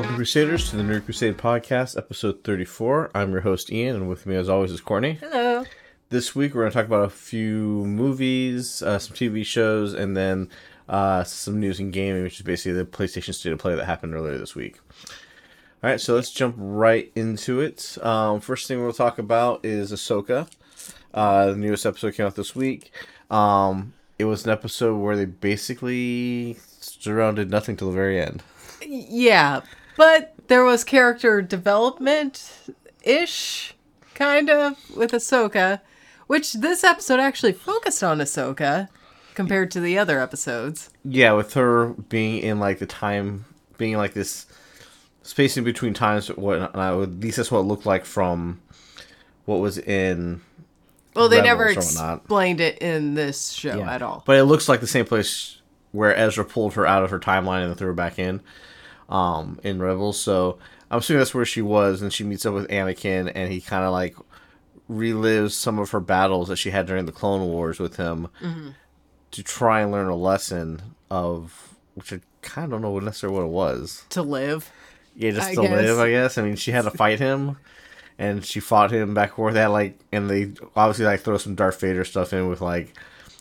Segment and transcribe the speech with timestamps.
[0.00, 3.10] Welcome, Crusaders, to the Nerd Crusade Podcast, episode 34.
[3.14, 5.18] I'm your host, Ian, and with me, as always, is Courtney.
[5.20, 5.66] Hello.
[6.08, 10.16] This week, we're going to talk about a few movies, uh, some TV shows, and
[10.16, 10.48] then
[10.88, 14.14] uh, some news in gaming, which is basically the PlayStation State of Play that happened
[14.14, 14.78] earlier this week.
[15.82, 17.98] All right, so let's jump right into it.
[18.02, 20.48] Um, first thing we'll talk about is Ahsoka.
[21.12, 22.90] Uh, the newest episode came out this week.
[23.30, 28.42] Um, it was an episode where they basically surrounded nothing till the very end.
[28.82, 29.60] Yeah,
[30.00, 32.50] but there was character development
[33.02, 33.74] ish,
[34.14, 35.82] kind of, with Ahsoka,
[36.26, 38.88] which this episode actually focused on Ahsoka
[39.34, 40.88] compared to the other episodes.
[41.04, 43.44] Yeah, with her being in like the time,
[43.76, 44.46] being like this
[45.22, 46.28] space in between times.
[46.28, 48.62] What uh, at least that's what it looked like from
[49.44, 50.40] what was in.
[51.14, 52.20] Well, they never Rebels whatnot.
[52.20, 54.22] explained it in this show at all.
[54.24, 55.60] But it looks like the same place
[55.92, 58.40] where Ezra pulled her out of her timeline and then threw her back in,
[59.10, 60.18] um, in Rebels.
[60.18, 60.58] So
[60.90, 63.84] I'm assuming that's where she was, and she meets up with Anakin, and he kind
[63.84, 64.16] of like
[64.88, 68.28] relives some of her battles that she had during the Clone Wars with him
[69.30, 73.44] to try and learn a lesson of which I kind of don't know necessarily what
[73.44, 74.04] it was.
[74.10, 74.70] to live.
[75.14, 75.70] Yeah, just I to guess.
[75.70, 76.38] live, I guess.
[76.38, 77.58] I mean, she had to fight him,
[78.18, 79.54] and she fought him back and forth.
[79.54, 82.96] That like, and they obviously like throw some Darth Vader stuff in with like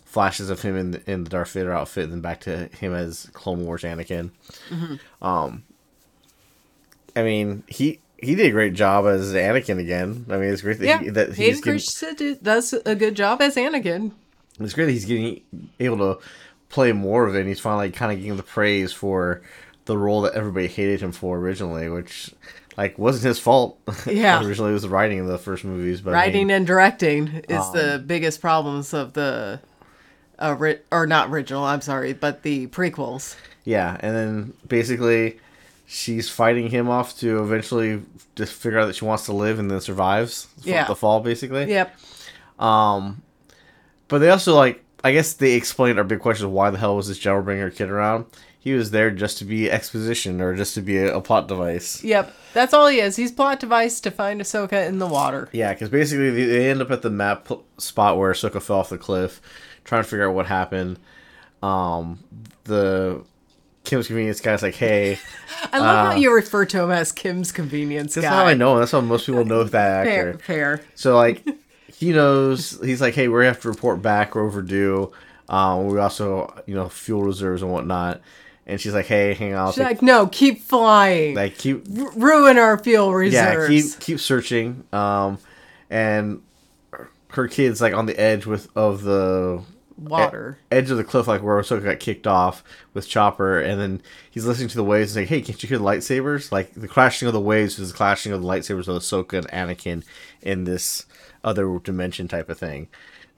[0.10, 2.94] flashes of him in the, in the Darth Vader outfit, and then back to him
[2.96, 4.32] as Clone Wars Anakin.
[4.70, 5.26] Mm-hmm.
[5.26, 5.64] Um,
[7.16, 10.26] I mean, he he did a great job as Anakin again.
[10.30, 11.80] I mean, it's great that, Yeah, he, that he's Hayden
[12.18, 14.12] getting, does a good job as Anakin.
[14.60, 15.42] it's great that he's getting
[15.80, 16.20] able to
[16.70, 17.40] play more of it.
[17.40, 19.42] And he's finally kind of getting the praise for
[19.86, 22.32] the role that everybody hated him for originally, which
[22.78, 23.80] like wasn't his fault.
[24.06, 24.44] Yeah.
[24.44, 27.28] originally it was the writing of the first movies, but I Writing mean, and directing
[27.48, 29.62] is Um, the biggest problems of the,
[30.40, 31.64] uh, ri- or not original.
[31.64, 33.36] I'm sorry, but the prequels.
[33.64, 35.40] yeah, and then basically
[35.86, 38.02] she's fighting him off to eventually
[38.36, 40.86] just figure out that she wants to live and then survives Yeah.
[40.86, 41.66] the fall, basically.
[41.70, 41.96] Yep.
[42.60, 43.22] Um,
[44.08, 46.96] but they also like I guess they explained our big question of why the hell
[46.96, 48.26] was this general bringing her kid around?
[48.62, 52.04] He was there just to be exposition or just to be a, a plot device.
[52.04, 53.16] Yep, that's all he is.
[53.16, 55.48] He's plot device to find Ahsoka in the water.
[55.54, 58.80] Yeah, because basically they, they end up at the map pl- spot where Ahsoka fell
[58.80, 59.40] off the cliff,
[59.84, 61.00] trying to figure out what happened.
[61.62, 62.20] Um,
[62.66, 63.24] the
[63.84, 65.20] Kim's convenience guy's like, "Hey,
[65.74, 68.34] I love how you refer to him as Kim's convenience that's guy.
[68.34, 68.74] how I know.
[68.74, 68.80] him.
[68.80, 70.82] That's how most people know that actor." fair.
[70.96, 71.44] So like,
[71.88, 72.80] he knows.
[72.84, 74.36] He's like, "Hey, we're have to report back.
[74.36, 75.12] We're overdue.
[75.50, 78.22] Um, we also, you know, fuel reserves and whatnot."
[78.68, 81.34] And she's like, "Hey, hang on, She's take- like, no, keep flying.
[81.36, 83.34] like keep R- ruin our fuel reserves.
[83.34, 83.96] yeah reserves.
[83.96, 85.40] keep keep searching um
[85.90, 86.44] and
[87.30, 89.62] her kid's like on the edge with of the
[89.98, 90.58] Water.
[90.72, 92.64] edge of the cliff like where Ahsoka got kicked off
[92.94, 94.02] with Chopper and then
[94.32, 96.88] he's listening to the waves and like hey can't you hear the lightsabers like the
[96.88, 100.04] crashing of the waves is the clashing of the lightsabers of Ahsoka and Anakin
[100.42, 101.06] in this
[101.44, 102.88] other dimension type of thing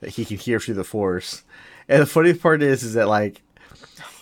[0.00, 1.42] that he can hear through the force
[1.88, 3.42] and the funny part is is that like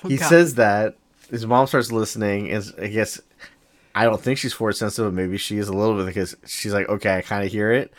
[0.04, 0.28] oh, he God.
[0.28, 0.97] says that
[1.30, 3.20] his mom starts listening is I guess
[3.94, 6.72] I don't think she's force sensitive, but maybe she is a little bit because she's
[6.72, 7.92] like, okay, I kind of hear it,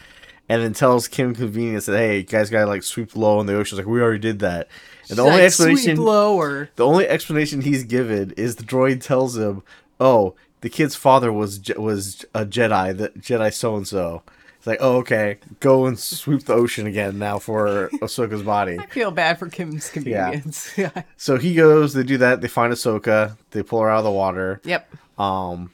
[0.51, 3.56] and then tells Kim Convenience that hey, you guys gotta like sweep low in the
[3.56, 3.78] ocean.
[3.78, 4.67] Like, we already did that,
[5.03, 6.69] and She's the only like, explanation, Sweep lower.
[6.75, 9.63] the only explanation he's given is the droid tells him,
[10.00, 14.23] oh, the kid's father was Je- was a Jedi, the Jedi so and so.
[14.57, 18.78] It's like, oh, okay, go and sweep the ocean again now for Ahsoka's body.
[18.78, 20.72] I feel bad for Kim's convenience.
[20.78, 21.01] Yeah.
[21.17, 24.11] So he goes, they do that, they find Ahsoka, they pull her out of the
[24.11, 24.61] water.
[24.63, 24.88] yep.
[25.17, 25.72] Um,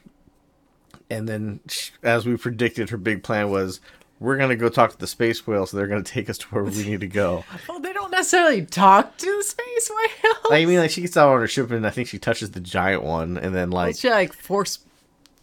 [1.09, 3.79] and then, sh- as we predicted, her big plan was
[4.19, 6.63] we're gonna go talk to the space whale, so they're gonna take us to where
[6.63, 7.43] we need to go.
[7.69, 10.33] Well, they don't necessarily talk to the space whale.
[10.51, 12.59] I mean, like she gets out on her ship, and I think she touches the
[12.59, 14.79] giant one, and then like, she like force,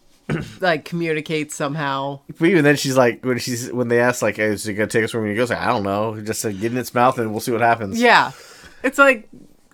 [0.59, 2.19] like communicate somehow.
[2.39, 5.03] but even then, she's like, when she's when they ask like, "Is it gonna take
[5.03, 6.19] us where we need to go?" She's like, I don't know.
[6.21, 8.01] Just said, get in its mouth, and we'll see what happens.
[8.01, 8.31] Yeah,
[8.83, 9.29] it's like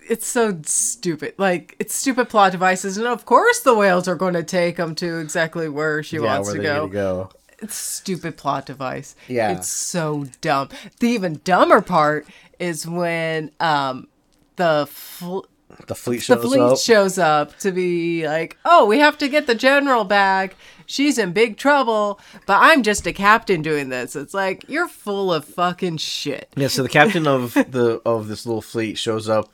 [0.08, 1.34] it's so stupid.
[1.38, 4.94] Like it's stupid plot devices, and of course the whales are going to take them
[4.96, 6.82] to exactly where she Yeah, wants where to go.
[6.84, 7.30] need to go.
[7.62, 9.14] It's stupid plot device.
[9.28, 9.52] Yeah.
[9.52, 10.68] It's so dumb.
[11.00, 12.26] The even dumber part
[12.58, 14.08] is when um
[14.56, 15.40] the fl-
[15.86, 16.78] The fleet the fleet up.
[16.78, 20.56] shows up to be like, "Oh, we have to get the general back.
[20.86, 25.32] She's in big trouble, but I'm just a captain doing this." It's like, "You're full
[25.32, 29.50] of fucking shit." Yeah, so the captain of the of this little fleet shows up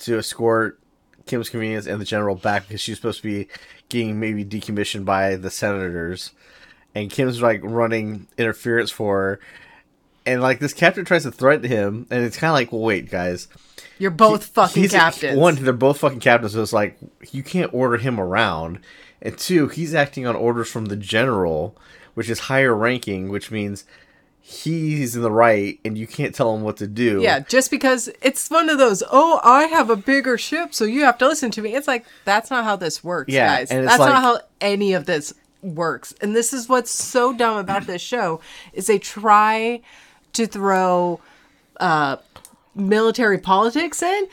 [0.00, 0.78] to escort
[1.26, 3.48] Kim's convenience and the general back because she's supposed to be
[3.88, 6.30] getting maybe decommissioned by the senators,
[6.94, 9.40] and Kim's like running interference for her,
[10.26, 13.10] and like this captain tries to threaten him, and it's kind of like, well, wait,
[13.10, 13.48] guys,
[13.98, 15.38] You're both fucking He's- captains.
[15.38, 16.98] One, they're both fucking captains, so it's like
[17.30, 18.78] you can't order him around.
[19.24, 21.76] and two, he's acting on orders from the general,
[22.14, 23.84] which is higher ranking, which means
[24.40, 27.20] he's in the right, and you can't tell him what to do.
[27.22, 31.02] Yeah, just because it's one of those, oh, I have a bigger ship, so you
[31.04, 31.74] have to listen to me.
[31.76, 33.70] It's like, that's not how this works, Yeah, guys.
[33.70, 36.12] and That's like- not how any of this works.
[36.20, 38.40] And this is what's so dumb about this show
[38.72, 39.80] is they try
[40.34, 41.20] to throw
[41.80, 42.16] uh,
[42.74, 44.28] military politics in,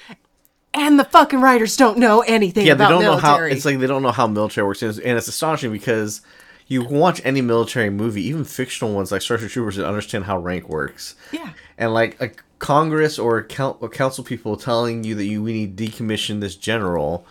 [0.73, 3.41] and the fucking writers don't know anything yeah, they about don't know how.
[3.43, 6.21] It's like they don't know how military works, and it's, astonishing because
[6.67, 10.37] you can watch any military movie, even fictional ones like Starship Troopers, and understand how
[10.37, 11.15] rank works.
[11.31, 11.51] yeah.
[11.77, 12.29] and like a
[12.59, 16.55] Congress or, coun- or council people telling you that you we need to decommission this
[16.55, 17.25] general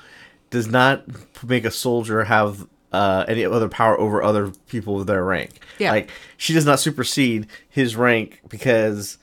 [0.50, 1.04] does not
[1.44, 5.50] make a soldier have uh, any other power over other people of their rank.
[5.79, 5.90] Yeah.
[5.93, 9.19] like she does not supersede his rank because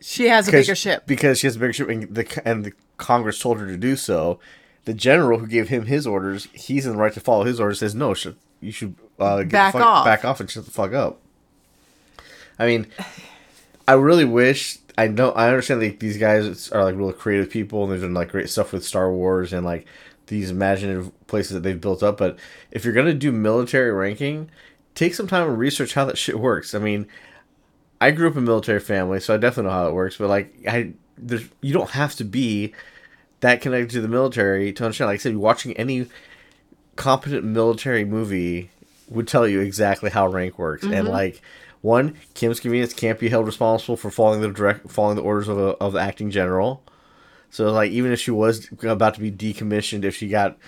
[0.00, 1.06] She has a bigger ship.
[1.06, 3.96] because she has a bigger ship and the and the Congress told her to do
[3.96, 4.38] so.
[4.84, 7.78] The general who gave him his orders, he's in the right to follow his orders.
[7.78, 10.04] Says no, should, you should uh, get Back fuck- off.
[10.04, 11.20] back off, and shut the fuck up.
[12.58, 12.86] I mean,
[13.88, 17.84] I really wish I know I understand that these guys are like really creative people
[17.84, 19.86] and they've done like great stuff with Star Wars and like
[20.26, 22.18] these imaginative places that they've built up.
[22.18, 22.38] But
[22.70, 24.50] if you're gonna do military ranking,
[24.94, 26.74] take some time and research how that shit works.
[26.74, 27.06] I mean,
[28.00, 30.16] I grew up in a military family, so I definitely know how it works.
[30.16, 32.74] But like, I there's you don't have to be
[33.40, 35.08] that connected to the military to understand.
[35.08, 36.06] Like I said, watching any
[36.96, 38.70] competent military movie
[39.08, 40.84] would tell you exactly how rank works.
[40.84, 41.08] And mm-hmm.
[41.08, 41.42] like
[41.80, 45.58] one, Kim's convenience can't be held responsible for following the direct following the orders of
[45.58, 46.82] a, of the acting general.
[47.54, 50.58] So like even if she was about to be decommissioned, if she got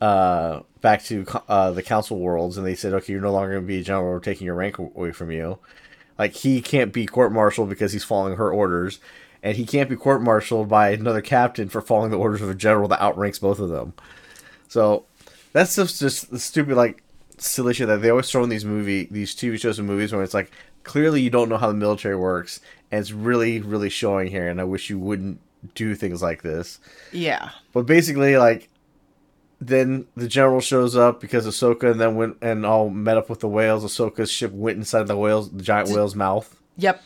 [0.00, 3.64] uh, back to uh, the council worlds and they said, okay, you're no longer going
[3.64, 5.58] to be a general, we're taking your rank away from you.
[6.18, 8.98] Like he can't be court-martialed because he's following her orders,
[9.42, 12.88] and he can't be court-martialed by another captain for following the orders of a general
[12.88, 13.92] that outranks both of them.
[14.68, 15.04] So
[15.52, 17.02] that's just just the stupid like
[17.36, 20.22] silly shit that they always throw in these movie these TV shows and movies where
[20.22, 20.50] it's like
[20.82, 24.62] clearly you don't know how the military works and it's really really showing here and
[24.62, 25.38] I wish you wouldn't
[25.74, 26.78] do things like this.
[27.12, 27.50] Yeah.
[27.72, 28.68] But basically like
[29.60, 33.40] then the general shows up because Ahsoka and then went and all met up with
[33.40, 33.84] the whales.
[33.84, 36.56] Ahsoka's ship went inside the whales the giant whale's mouth.
[36.76, 37.02] Yep.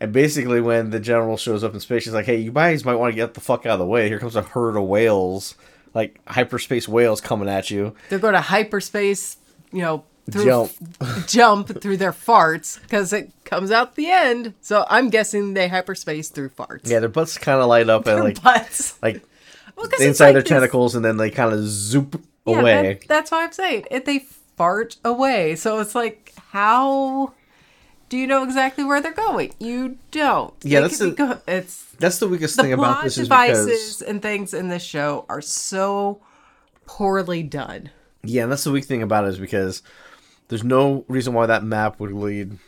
[0.00, 2.94] And basically, when the general shows up in space, she's like, "Hey, you guys might
[2.94, 4.08] want to get the fuck out of the way.
[4.08, 5.54] Here comes a herd of whales,
[5.92, 9.36] like hyperspace whales, coming at you." They're going to hyperspace,
[9.72, 10.72] you know, through, Jump.
[11.26, 14.54] jump through their farts because it comes out the end.
[14.62, 16.88] So I'm guessing they hyperspace through farts.
[16.88, 19.00] Yeah, their butts kind of light up and like butts.
[19.02, 19.22] like
[19.76, 22.82] Well, inside like their this- tentacles, and then they kind of zoop Yeah, away.
[23.00, 24.20] that- that's why I'm saying If They
[24.56, 25.56] fart away.
[25.56, 27.32] So it's like, how
[28.08, 29.52] do you know exactly where they're going?
[29.58, 30.52] You don't.
[30.62, 33.64] Yeah, They that's the- go- it's That's the weakest the thing about this is devices
[33.66, 36.20] because and things in this show are so
[36.86, 37.90] poorly done.
[38.22, 39.82] yeah, and that's the weak thing about it is because
[40.48, 42.58] there's no reason why that map would lead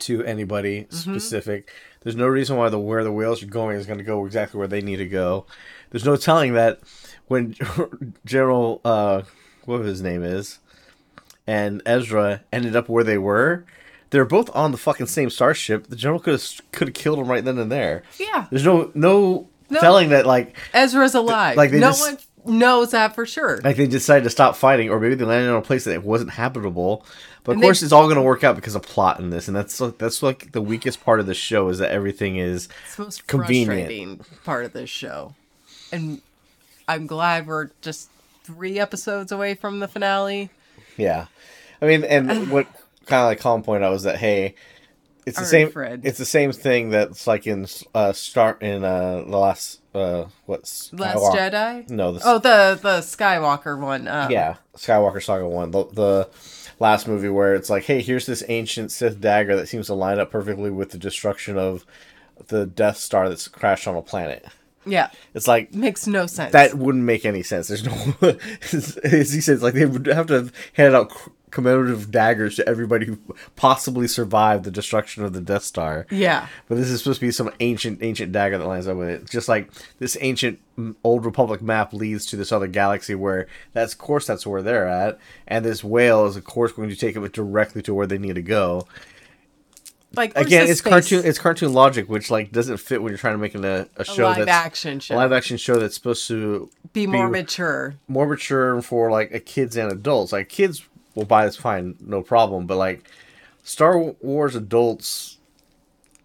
[0.00, 1.12] to anybody Mm-hmm.
[1.12, 1.70] specific.
[2.02, 4.58] There's no reason why the where the whales are going is going to go exactly
[4.58, 5.46] where they need to go.
[5.90, 6.80] There's no telling that
[7.26, 7.54] when
[8.24, 9.22] General uh
[9.64, 10.58] what his name is
[11.46, 13.64] and Ezra ended up where they were.
[14.10, 15.88] They're both on the fucking same starship.
[15.88, 18.04] The general could have could have killed them right then and there.
[18.18, 18.46] Yeah.
[18.50, 19.80] There's no no, No.
[19.80, 21.56] telling that like Ezra's alive.
[21.56, 23.60] like they no just- one knows that for sure.
[23.62, 26.30] like they decided to stop fighting, or maybe they landed on a place that wasn't
[26.30, 27.04] habitable.
[27.44, 29.30] But of And they- course, it's all going to work out because of plot in
[29.30, 32.36] this, and that's like, that's like the weakest part of the show is that everything
[32.36, 34.22] is It's the most convenient.
[34.44, 35.34] part of this show.
[35.92, 36.20] And
[36.88, 38.08] I'm glad we're just
[38.44, 40.50] three episodes away from the finale.
[40.96, 41.26] Yeah,
[41.80, 42.66] I mean, and what
[43.06, 44.54] kind of like Colin pointed out was that hey,
[45.26, 45.70] it's the same.
[45.70, 46.02] Fred.
[46.04, 50.92] It's the same thing that's like in uh start in uh the last uh what's
[50.92, 51.90] Last Skywalker- Jedi?
[51.90, 54.06] No, the Oh, the the Skywalker one.
[54.08, 56.28] Um, yeah Skywalker Saga one the the
[56.78, 60.18] last movie where it's like hey here's this ancient Sith dagger that seems to line
[60.20, 61.84] up perfectly with the destruction of
[62.48, 64.46] the Death Star that's crashed on a planet.
[64.88, 65.10] Yeah.
[65.34, 66.52] It's like Makes no sense.
[66.52, 67.66] that wouldn't make any sense.
[67.66, 67.92] There's no,
[69.02, 71.12] as he says, like they would have to have handed out
[71.56, 73.18] commemorative daggers to everybody who
[73.56, 76.06] possibly survived the destruction of the Death Star.
[76.10, 76.48] Yeah.
[76.68, 79.30] But this is supposed to be some ancient, ancient dagger that lines up with it.
[79.30, 83.94] Just like this ancient mm, old Republic map leads to this other galaxy where that's,
[83.94, 85.18] of course, that's where they're at.
[85.48, 88.34] And this whale is, of course, going to take it directly to where they need
[88.34, 88.86] to go.
[90.14, 91.22] Like Again, it's space- cartoon.
[91.24, 94.04] It's cartoon logic, which like doesn't fit when you're trying to make a, a a
[94.04, 95.14] show live that's action show.
[95.14, 97.94] a live action show that's supposed to be more mature.
[98.08, 100.32] more mature for like a kids and adults.
[100.32, 100.86] Like kids
[101.16, 102.66] will buy this fine, no problem.
[102.66, 103.10] But like
[103.64, 105.38] Star Wars adults,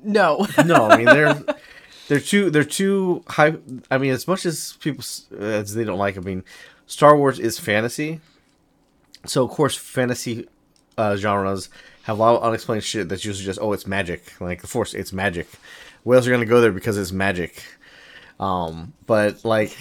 [0.03, 0.45] No.
[0.65, 0.87] no.
[0.89, 1.41] I mean they're
[2.07, 3.55] they're too they're too high.
[3.89, 5.03] I mean, as much as people
[5.39, 6.43] as they don't like, I mean,
[6.85, 8.19] Star Wars is fantasy,
[9.25, 10.47] So of course, fantasy
[10.97, 11.69] uh, genres
[12.03, 14.39] have a lot of unexplained shit that's usually just oh, it's magic.
[14.41, 15.47] Like the Force, it's magic.
[16.03, 17.63] Whales are gonna go there because it's magic.
[18.39, 19.77] Um, but like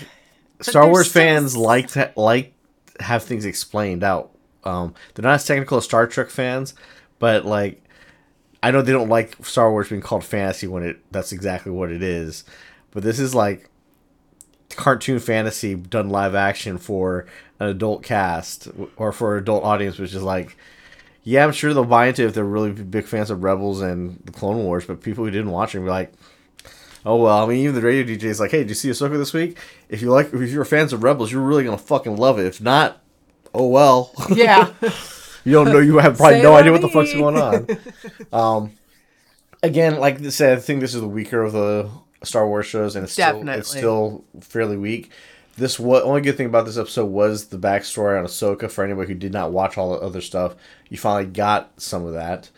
[0.60, 2.52] Star Wars still fans like to like
[3.00, 4.30] have things explained out.
[4.64, 6.74] Um, they're not as technical as Star Trek fans,
[7.18, 7.82] but like
[8.62, 11.90] I know they don't like Star Wars being called fantasy when it that's exactly what
[11.90, 12.44] it is.
[12.90, 13.68] But this is like
[14.76, 17.26] cartoon fantasy done live action for
[17.58, 20.56] an adult cast or for an adult audience, which is like,
[21.22, 24.20] yeah, I'm sure they'll buy into it if they're really big fans of Rebels and
[24.24, 24.84] the Clone Wars.
[24.84, 26.12] But people who didn't watch it be like,
[27.06, 27.42] oh well.
[27.42, 29.56] I mean, even the radio DJ is like, hey, did you see Ahsoka this week?
[29.88, 32.46] If you like, if you're fans of Rebels, you're really gonna fucking love it.
[32.46, 32.99] If not,
[33.54, 34.12] oh well.
[34.30, 34.72] Yeah.
[35.44, 35.78] you don't know.
[35.78, 37.66] You have probably Say no idea what the fuck's going on.
[38.32, 38.72] Um,
[39.62, 41.90] again, like I said, I think this is the weaker of the
[42.22, 45.10] Star Wars shows, and it's still it's still fairly weak.
[45.56, 48.70] This what only good thing about this episode was the backstory on Ahsoka.
[48.70, 50.54] For anybody who did not watch all the other stuff,
[50.88, 52.50] you finally got some of that.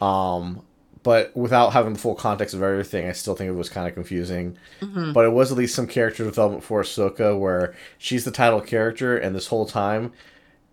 [0.00, 0.62] Um,
[1.02, 3.94] but without having the full context of everything, I still think it was kind of
[3.94, 4.56] confusing.
[4.80, 5.12] Mm-hmm.
[5.12, 9.16] But it was at least some character development for Ahsoka, where she's the title character,
[9.16, 10.12] and this whole time,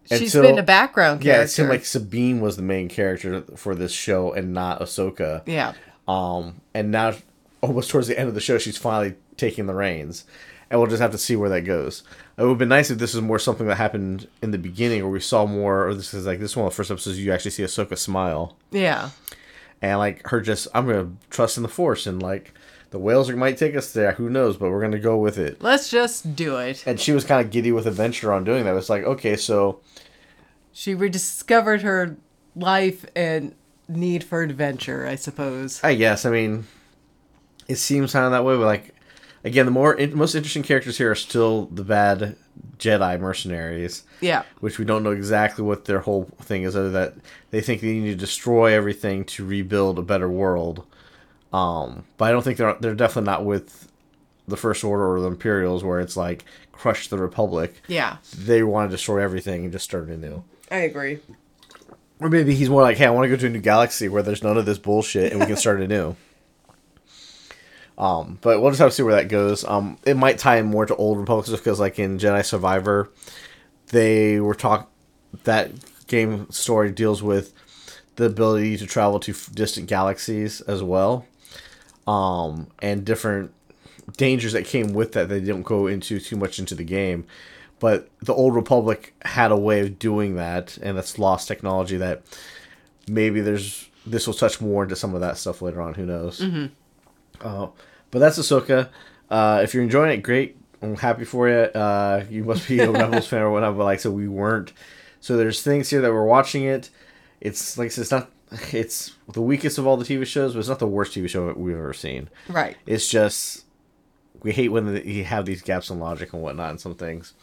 [0.10, 1.40] She's until- been a background character.
[1.40, 5.42] yeah, it seemed like Sabine was the main character for this show and not Ahsoka.
[5.46, 5.74] yeah.
[6.08, 7.14] Um, and now,
[7.62, 10.24] almost towards the end of the show, she's finally taking the reins,
[10.70, 12.04] and we'll just have to see where that goes.
[12.38, 15.02] It would have been nice if this was more something that happened in the beginning,
[15.04, 15.88] where we saw more.
[15.88, 17.98] Or this is like this is one of the first episodes you actually see Ahsoka
[17.98, 19.10] smile Yeah.
[19.82, 22.54] and like her just I'm gonna trust in the Force and like
[22.92, 24.14] the whales might take us there.
[24.14, 24.58] Who knows?
[24.58, 25.62] But we're gonna go with it.
[25.62, 26.84] Let's just do it.
[26.88, 28.76] And she was kind of giddy with adventure on doing that.
[28.76, 29.80] It's like okay, so
[30.72, 32.18] She rediscovered her
[32.56, 33.56] life and
[33.88, 35.84] need for adventure, I suppose.
[35.84, 36.26] I guess.
[36.26, 36.66] I mean,
[37.68, 38.94] it seems kind of that way, but like,
[39.44, 42.36] again, the more in, most interesting characters here are still the bad
[42.78, 44.44] Jedi mercenaries, Yeah.
[44.60, 46.76] which we don't know exactly what their whole thing is.
[46.76, 47.16] Other that
[47.52, 50.86] they think they need to destroy everything to rebuild a better world.
[51.54, 53.92] Um, but I don't think they're they're definitely not with
[54.48, 57.82] the First Order or the Imperials, where it's like crush the Republic.
[57.88, 58.18] Yeah.
[58.38, 60.44] They want to destroy everything and just start anew.
[60.72, 61.20] I agree.
[62.20, 64.24] Or maybe he's more like, hey, I want to go to a new galaxy where
[64.24, 66.16] there's none of this bullshit and we can start anew.
[67.98, 69.64] Um, but we'll just have to see where that goes.
[69.66, 73.10] Um, it might tie in more to old Republic just because, like in Jedi Survivor,
[73.88, 74.92] they were talk
[75.44, 75.72] that
[76.08, 77.54] game story deals with
[78.16, 81.26] the ability to travel to f- distant galaxies as well,
[82.08, 83.52] um, and different
[84.16, 85.30] dangers that came with that.
[85.30, 87.26] They don't go into too much into the game,
[87.80, 92.24] but the old Republic had a way of doing that, and that's lost technology that
[93.08, 95.94] maybe there's this will touch more into some of that stuff later on.
[95.96, 96.40] Who knows?
[97.42, 97.68] Uh,
[98.10, 98.90] but that's Ahsoka.
[99.30, 100.58] Uh, if you're enjoying it, great.
[100.82, 101.56] I'm happy for you.
[101.56, 103.78] Uh, you must be a Rebels fan or whatever.
[103.78, 104.72] But like, so we weren't.
[105.20, 106.90] So there's things here that we're watching it.
[107.42, 108.32] It's like it's not.
[108.74, 111.52] It's the weakest of all the TV shows, but it's not the worst TV show
[111.54, 112.30] we've ever seen.
[112.48, 112.78] Right.
[112.86, 113.66] It's just
[114.42, 117.34] we hate when the, you have these gaps in logic and whatnot and some things.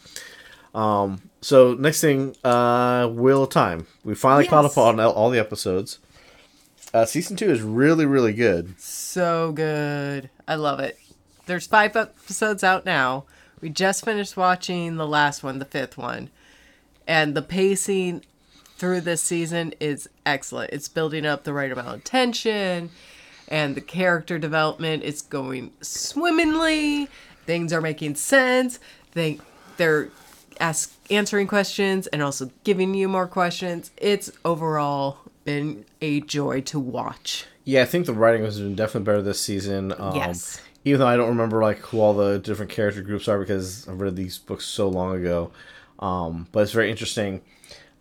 [0.73, 1.29] Um.
[1.41, 3.85] So next thing, uh, Wheel of Time.
[4.03, 5.99] We finally caught up on all- all the episodes.
[6.93, 8.79] Uh, season two is really, really good.
[8.79, 10.29] So good.
[10.47, 10.97] I love it.
[11.45, 13.25] There's five episodes out now.
[13.61, 16.29] We just finished watching the last one, the fifth one.
[17.07, 18.23] And the pacing
[18.77, 20.71] through this season is excellent.
[20.73, 22.89] It's building up the right amount of tension
[23.47, 27.07] and the character development is going swimmingly.
[27.45, 28.79] Things are making sense.
[29.13, 29.39] They
[29.77, 30.09] they're
[30.59, 33.91] ask answering questions and also giving you more questions.
[33.97, 37.45] It's overall been a joy to watch.
[37.65, 39.93] Yeah, I think the writing has been definitely better this season.
[39.97, 40.61] Um, Yes.
[40.87, 43.99] Even though I don't remember like who all the different character groups are because I've
[43.99, 45.51] read these books so long ago.
[45.97, 47.41] Um, but it's very interesting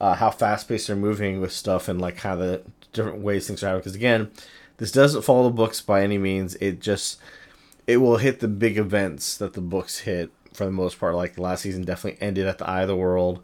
[0.00, 3.62] uh, how fast paced they're moving with stuff and like how the different ways things
[3.62, 3.80] are happening.
[3.80, 4.30] Because again,
[4.78, 6.56] this doesn't follow the books by any means.
[6.56, 7.18] It just
[7.86, 11.14] it will hit the big events that the books hit for the most part.
[11.14, 13.42] Like the last season definitely ended at the Eye of the World.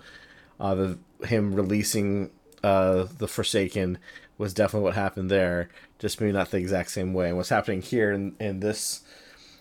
[0.58, 2.30] Uh, the him releasing
[2.62, 3.98] uh, the Forsaken
[4.38, 5.68] was definitely what happened there.
[5.98, 7.28] Just maybe not the exact same way.
[7.28, 9.02] And what's happening here in, in this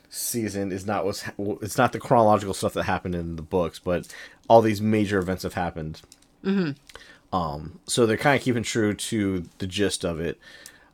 [0.10, 3.80] season is not what's ha- it's not the chronological stuff that happened in the books,
[3.80, 4.08] but
[4.48, 6.02] all these major events have happened.
[6.44, 7.36] Mm-hmm.
[7.36, 10.40] Um, so they're kind of keeping true to the gist of it.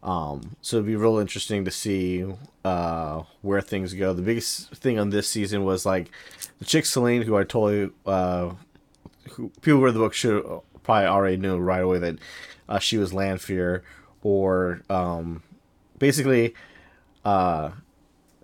[0.03, 2.25] Um, so it'd be real interesting to see
[2.63, 4.13] uh, where things go.
[4.13, 6.11] The biggest thing on this season was like
[6.59, 8.51] the chick Selene, who I totally uh,
[9.31, 10.43] who people read the book should
[10.83, 12.19] probably already knew right away that
[12.69, 13.83] uh, she was Lanfear,
[14.21, 15.41] or um,
[15.97, 16.53] basically
[17.23, 17.71] uh,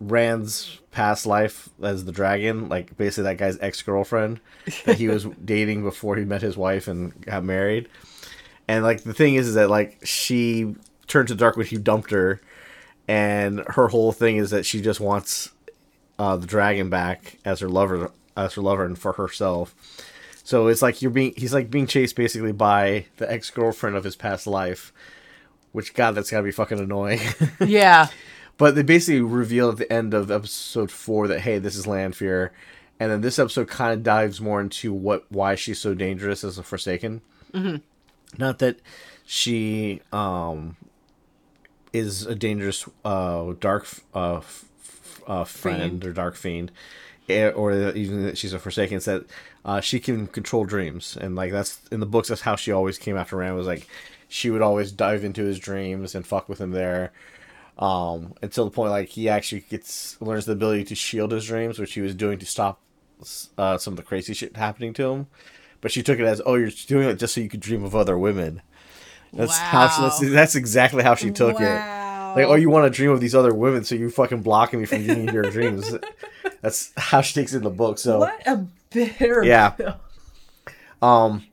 [0.02, 4.40] Rand's past life as the dragon, like basically that guy's ex girlfriend
[4.86, 7.88] that he was dating before he met his wife and got married.
[8.68, 10.76] And like the thing is, is that like she
[11.08, 12.42] turned to dark when he dumped her,
[13.08, 15.52] and her whole thing is that she just wants
[16.18, 19.76] uh, the dragon back as her lover, as her lover, and for herself.
[20.44, 24.04] So it's like you're being he's like being chased basically by the ex girlfriend of
[24.04, 24.92] his past life,
[25.72, 27.20] which God that's gotta be fucking annoying.
[27.66, 28.08] Yeah.
[28.62, 32.52] But they basically reveal at the end of episode four that hey, this is Lanfear,
[33.00, 36.60] and then this episode kind of dives more into what why she's so dangerous as
[36.60, 37.22] a Forsaken.
[37.54, 37.78] Mm-hmm.
[38.38, 38.80] Not that
[39.26, 40.76] she um
[41.92, 44.66] is a dangerous uh dark uh, f-
[45.26, 46.06] uh friend Fiend.
[46.06, 46.72] or dark fiend,
[47.30, 48.98] eh, or even that she's a Forsaken.
[48.98, 49.26] It's that
[49.66, 52.28] uh, she can control dreams, and like that's in the books.
[52.28, 53.56] That's how she always came after Rand.
[53.56, 53.88] Was like
[54.30, 57.12] she would always dive into his dreams and fuck with him there
[57.78, 61.80] um, until the point like he actually gets learns the ability to shield his dreams,
[61.80, 62.80] which he was doing to stop
[63.58, 65.28] uh, some of the crazy shit happening to him.
[65.82, 67.96] But she took it as, oh, you're doing it just so you could dream of
[67.96, 68.62] other women.
[69.34, 72.34] That's how she, that's, that's exactly how she took Wow.
[72.36, 72.40] it.
[72.42, 74.86] Like, oh, you want to dream of these other women, so you fucking blocking me
[74.86, 75.94] from getting your dreams.
[76.62, 77.98] That's how she takes it in the book.
[77.98, 79.44] So What a bitter.
[79.44, 79.96] Yeah.
[81.02, 81.46] Um,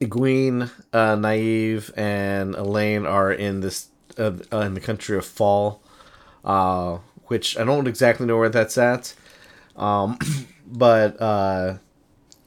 [0.00, 5.78] Egwene, uh, Nynaeve, and Elayne are in this uh, in the country of Falme,
[6.44, 9.14] uh, which I don't exactly know where that's at.
[9.76, 10.18] Um,
[10.66, 11.78] but uh,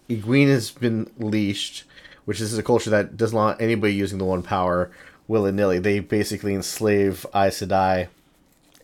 [0.09, 1.83] Egwene has been leashed,
[2.25, 4.91] which is a culture that doesn't want anybody using the One Power
[5.27, 5.79] willy nilly.
[5.79, 8.07] They basically enslave Aes Sedai.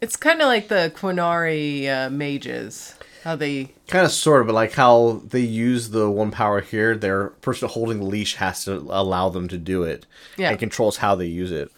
[0.02, 2.96] It's kind of like the Qunari uh, mages.
[3.24, 3.72] How they.
[3.88, 7.70] Kind of, sort of, but like how they use the one power here, their person
[7.70, 10.50] holding the leash has to allow them to do it, Yeah.
[10.50, 11.72] and controls how they use it.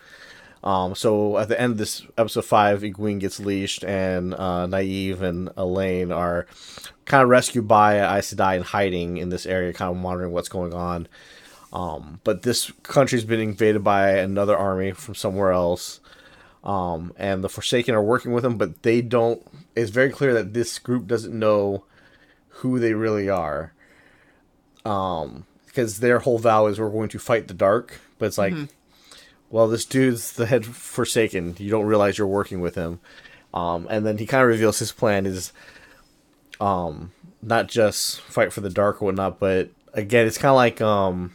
[0.66, 5.22] Um, so at the end of this episode five, Egwene gets leashed, and uh, Nynaeve
[5.22, 6.48] and Elayne are
[7.06, 10.50] kind of rescued by Aes Sedai and hiding in this area, kind of monitoring what's
[10.50, 11.08] going on.
[11.72, 16.00] Um, but this country's been invaded by another army from somewhere else.
[16.64, 19.46] Um, and the Forsaken are working with them, but they don't.
[19.76, 21.84] It's very clear that this group doesn't know
[22.48, 23.74] who they really are.
[24.84, 28.54] Um, because their whole vow is we're going to fight the dark, but it's like,
[29.56, 31.56] well, this dude's the head Forsaken.
[31.60, 33.00] You don't realize you're working with him.
[33.54, 35.54] Um, and then he kind of reveals his plan is,
[36.60, 40.82] um, not just fight for the dark or whatnot, but again, it's kind of like
[40.82, 41.34] um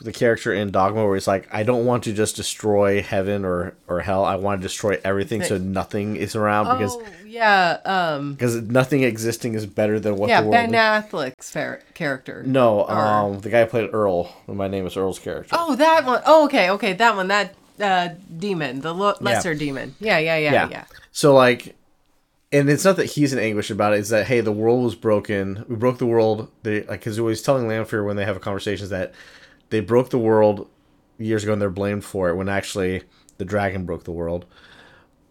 [0.00, 3.74] the character in Dogma where he's like, I don't want to just destroy heaven or
[3.88, 4.24] or hell.
[4.24, 9.02] I want to destroy everything so nothing is around because Oh yeah, um, because nothing
[9.02, 10.40] existing is better than what yeah.
[10.40, 10.70] the world.
[10.70, 12.42] Ben Affleck's fer- character.
[12.46, 14.34] no, Or- um, the guy who played Earl.
[14.46, 15.54] My name is Earl's character.
[15.58, 16.22] Oh, that one.
[16.26, 17.28] Oh, okay, okay, that one.
[17.28, 19.94] That uh, demon, the lo- lesser demon.
[20.00, 20.68] Yeah, yeah, yeah, yeah.
[20.70, 20.84] yeah.
[21.12, 21.76] So like,
[22.52, 23.98] and it's not that he's in anguish about it.
[24.00, 25.64] It's that hey, the world was broken.
[25.68, 26.50] We broke the world.
[26.62, 29.12] They like because he was telling Lanfear when they have a conversation is that
[29.70, 30.68] they broke the world
[31.18, 33.02] years ago and they're blamed for it when actually
[33.38, 34.46] the dragon broke the world.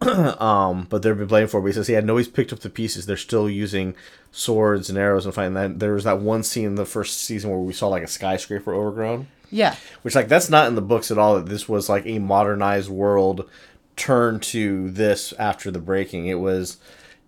[0.00, 1.74] um, but they're blamed for it.
[1.74, 3.06] But he yeah, nobody's picked up the pieces.
[3.06, 3.96] They're still using
[4.30, 5.54] swords and arrows and fighting.
[5.54, 8.08] That there was that one scene in the first season where we saw like a
[8.08, 9.28] skyscraper overgrown.
[9.50, 9.76] Yeah.
[10.02, 11.36] Which like that's not in the books at all.
[11.36, 13.48] That this was like a modernized world
[13.96, 16.26] turned to this after the breaking.
[16.26, 16.78] It was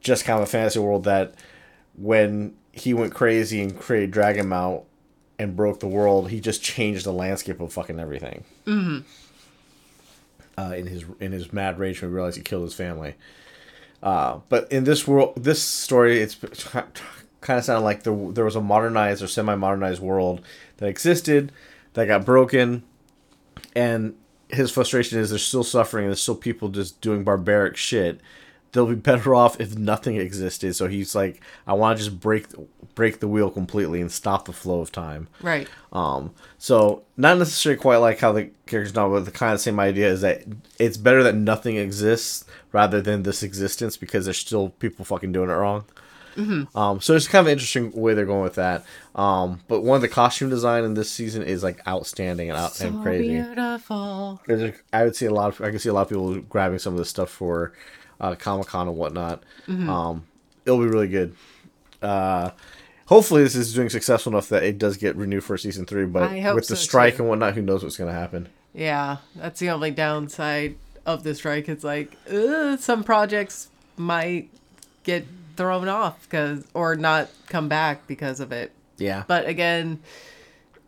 [0.01, 1.35] just kind of a fantasy world that
[1.97, 4.85] when he went crazy and created Dragon Mount
[5.41, 8.45] and broke the world, he just changed the landscape of fucking everything.
[8.67, 8.99] Mm-hmm.
[10.59, 13.15] Uh, in his in his mad rage when he realized he killed his family.
[14.03, 16.35] Uh, but in this world, this story, it's
[17.41, 20.43] kind of sounded like the, there was a modernized or semi-modernized world
[20.77, 21.53] that existed
[21.95, 22.83] that got broken,
[23.75, 24.15] and
[24.49, 28.21] his frustration is there's still suffering and there's still people just doing barbaric shit.
[28.73, 30.77] They'll be better off if nothing existed.
[30.77, 32.47] So he's like, I want to just break
[32.95, 35.29] break the wheel completely and stop the flow of time.
[35.43, 35.67] Right.
[35.93, 39.81] Um, so not necessarily quite like how the characters know, but the kind of same
[39.81, 40.43] idea is that
[40.79, 45.51] it's better that nothing exists rather than this existence because there's still people fucking doing
[45.51, 45.85] it wrong.
[46.75, 48.85] Um, so it's kind of an interesting way they're going with that.
[49.15, 52.81] Um, but one of the costume design in this season is like outstanding and out
[52.81, 53.29] and So crazy.
[53.43, 54.41] beautiful.
[54.47, 56.35] There's a- I would see a lot of I can see a lot of people
[56.41, 57.73] grabbing some of this stuff for
[58.21, 59.43] uh, Comic Con and whatnot.
[59.67, 59.89] Mm-hmm.
[59.89, 60.27] Um,
[60.65, 61.35] it'll be really good.
[62.03, 62.51] Uh,
[63.07, 66.07] hopefully, this is doing successful enough that it does get renewed for season three.
[66.07, 67.23] But with the strike too.
[67.23, 68.49] and whatnot, who knows what's going to happen?
[68.73, 71.69] Yeah, that's the only downside of the strike.
[71.69, 74.49] It's like uh, some projects might
[75.03, 78.73] get thrown off because or not come back because of it.
[78.97, 79.25] Yeah.
[79.27, 80.01] But again,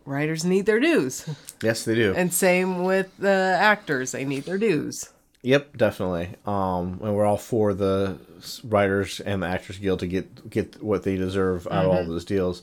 [0.05, 1.29] writers need their dues,
[1.63, 2.15] yes, they do.
[2.15, 5.11] and same with the actors; they need their dues.
[5.43, 6.31] Yep, definitely.
[6.47, 8.17] Um, and we're all for the
[8.65, 12.25] writers and the actors guild to get get what they deserve out of all those
[12.25, 12.63] deals.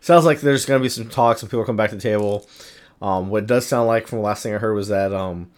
[0.00, 2.46] Sounds like there's going to be some talks and people come back to the table.
[3.00, 5.50] Um, what it does sound like from the last thing I heard was that um,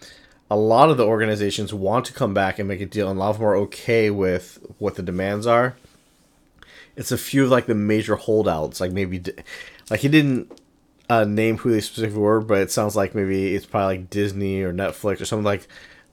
[0.51, 3.19] a lot of the organizations want to come back and make a deal, and a
[3.19, 5.75] lot of them are okay with what the demands are.
[6.95, 9.23] It's a few of like the major holdouts, like maybe,
[9.89, 10.51] like he didn't
[11.09, 14.61] uh, name who they specifically were, but it sounds like maybe it's probably like Disney
[14.61, 15.67] or Netflix or something like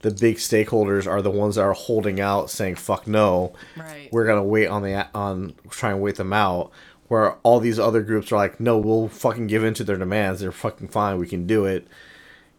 [0.06, 4.08] the big stakeholders are the ones that are holding out, saying "fuck no." Right.
[4.12, 6.70] We're gonna wait on the on try and wait them out.
[7.08, 10.40] Where all these other groups are like, "No, we'll fucking give in to their demands.
[10.40, 11.18] They're fucking fine.
[11.18, 11.88] We can do it."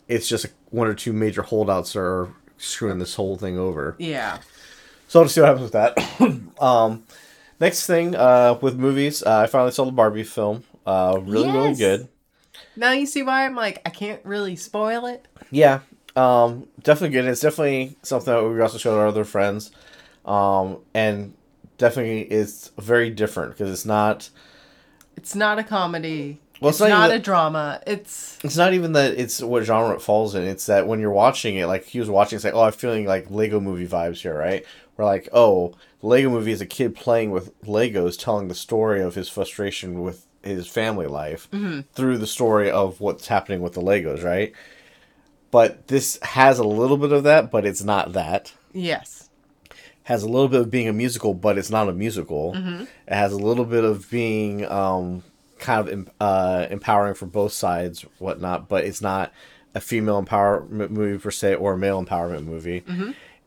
[0.09, 3.95] It's just one or two major holdouts are screwing this whole thing over.
[3.97, 4.39] Yeah.
[5.07, 6.61] So I'll just see what happens with that.
[6.61, 7.03] um,
[7.61, 10.65] next thing uh, with movies, uh, I finally saw the Barbie film.
[10.85, 12.09] Uh, really, really good.
[12.75, 15.25] Now you see why I'm like I can't really spoil it.
[15.49, 15.79] Yeah,
[16.17, 17.25] um, definitely good.
[17.25, 19.71] It's definitely something that we also showed our other friends,
[20.25, 21.33] um, and
[21.77, 24.29] definitely it's very different because it's not.
[25.15, 26.39] It's not a comedy.
[26.59, 27.81] Well, it's it's not not, a drama.
[27.85, 30.43] It's It's not even that it's what genre it falls in.
[30.43, 33.05] It's that when you're watching it, like he was watching, it's like, oh, I'm feeling
[33.05, 34.65] like Lego movie vibes here, right?
[34.95, 39.13] We're like, oh, Lego movie is a kid playing with Legos, telling the story of
[39.13, 41.47] his frustration with his family life
[41.93, 44.53] through the story of what's happening with the Legos, right?
[45.51, 48.53] But this has a little bit of that, but it's not that.
[48.73, 49.23] yes.
[50.03, 52.53] Has a little bit of being a musical, but it's not a musical.
[52.55, 55.21] It has a little bit of being um,
[55.59, 59.33] kind of uh, empowering for both sides, whatnot, but it's not
[59.75, 62.85] a female empowerment movie per se or a male empowerment movie.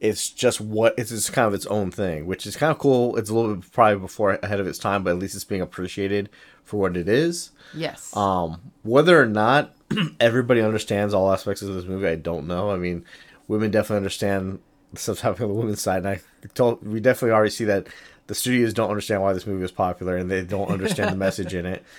[0.00, 3.16] It's just what it's just kind of its own thing, which is kind of cool.
[3.16, 5.62] It's a little bit probably before ahead of its time, but at least it's being
[5.62, 6.28] appreciated
[6.62, 7.52] for what it is.
[7.74, 8.14] Yes.
[8.14, 9.74] Um, whether or not
[10.20, 12.70] everybody understands all aspects of this movie, I don't know.
[12.70, 13.04] I mean,
[13.48, 14.60] women definitely understand
[14.94, 16.20] stuff happening on the women's side, and I
[16.54, 17.88] told we definitely already see that
[18.26, 21.54] the studios don't understand why this movie was popular, and they don't understand the message
[21.54, 21.84] in it.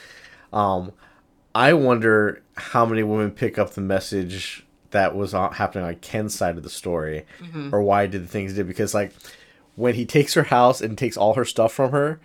[0.53, 0.91] Um,
[1.55, 6.57] I wonder how many women pick up the message that was happening on Ken's side
[6.57, 7.25] of the story,
[7.71, 9.13] or why did the things did because like
[9.77, 12.19] when he takes her house and takes all her stuff from her,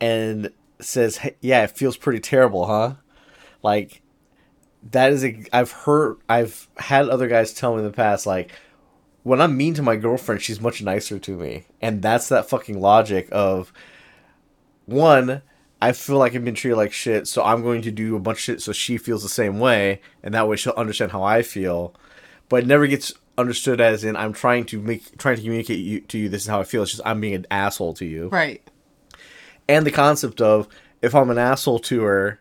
[0.00, 2.94] and says, hey, "Yeah, it feels pretty terrible, huh?"
[3.62, 4.00] Like
[4.90, 8.52] that is a I've heard I've had other guys tell me in the past like
[9.22, 11.66] when I'm mean to my girlfriend, she's much nicer to me.
[11.80, 13.72] And that's that fucking logic of
[14.86, 15.42] one,
[15.82, 18.38] I feel like I've been treated like shit, so I'm going to do a bunch
[18.38, 21.42] of shit so she feels the same way, and that way she'll understand how I
[21.42, 21.94] feel.
[22.48, 26.00] But it never gets understood as in I'm trying to make trying to communicate you,
[26.00, 26.82] to you this is how I feel.
[26.82, 28.62] It's just I'm being an asshole to you right.
[29.68, 30.68] and the concept of
[31.00, 32.39] if I'm an asshole to her,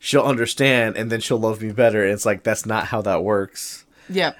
[0.00, 2.02] she'll understand and then she'll love me better.
[2.02, 3.84] And it's like that's not how that works.
[4.08, 4.36] Yep.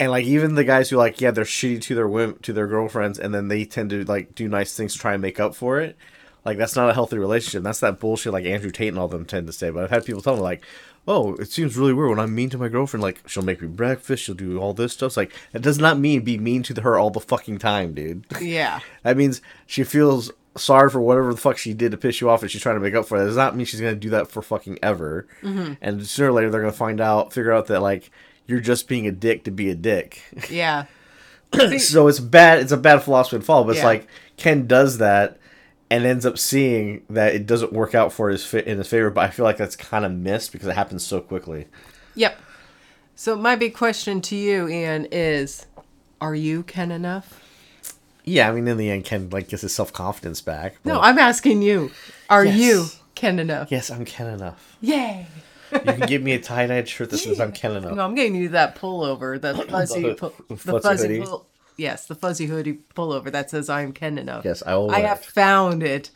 [0.00, 2.66] And like even the guys who like yeah they're shitty to their women to their
[2.66, 5.54] girlfriends and then they tend to like do nice things to try and make up
[5.54, 5.98] for it.
[6.44, 7.62] Like that's not a healthy relationship.
[7.62, 9.70] That's that bullshit like Andrew Tate and all them tend to say.
[9.70, 10.64] But I've had people tell me like,
[11.08, 13.02] oh, it seems really weird when I'm mean to my girlfriend.
[13.02, 15.08] Like she'll make me breakfast, she'll do all this stuff.
[15.08, 18.26] It's like that does not mean be mean to her all the fucking time, dude.
[18.40, 18.80] Yeah.
[19.02, 22.42] That means she feels sorry for whatever the fuck she did to piss you off
[22.42, 23.20] and she's trying to make up for it.
[23.20, 25.26] That does not mean she's going to do that for fucking ever.
[25.42, 25.74] Mm-hmm.
[25.80, 28.10] And sooner or later, they're going to find out, figure out that, like,
[28.46, 30.22] you're just being a dick to be a dick.
[30.50, 30.86] Yeah.
[31.78, 32.58] so it's bad.
[32.58, 35.38] It's a bad philosophy to follow, but it's like Ken does that
[35.88, 39.10] and ends up seeing that it doesn't work out for his fi- in his favor.
[39.10, 41.68] But I feel like that's kind of missed because it happens so quickly.
[42.16, 42.40] Yep.
[43.14, 45.66] So my big question to you, Ian, is
[46.20, 47.43] are you Ken enough?
[48.24, 50.76] Yeah, I mean, in the end, Ken like gets his self confidence back.
[50.84, 51.90] No, I'm asking you.
[52.30, 52.58] Are Yes.
[52.58, 53.70] you Ken enough?
[53.70, 54.76] yes, I'm Ken enough.
[54.80, 55.26] Yay.
[55.72, 57.94] You can give me a tie dyed shirt that says I'm Ken enough.
[57.96, 62.14] No, I'm getting you that pullover, the fuzzy, The pu- the fuzzy pull- yes, the
[62.14, 64.44] fuzzy hoodie pullover that says I'm Ken enough.
[64.44, 64.90] Yes, I will.
[64.90, 65.24] I have it.
[65.24, 66.10] found it,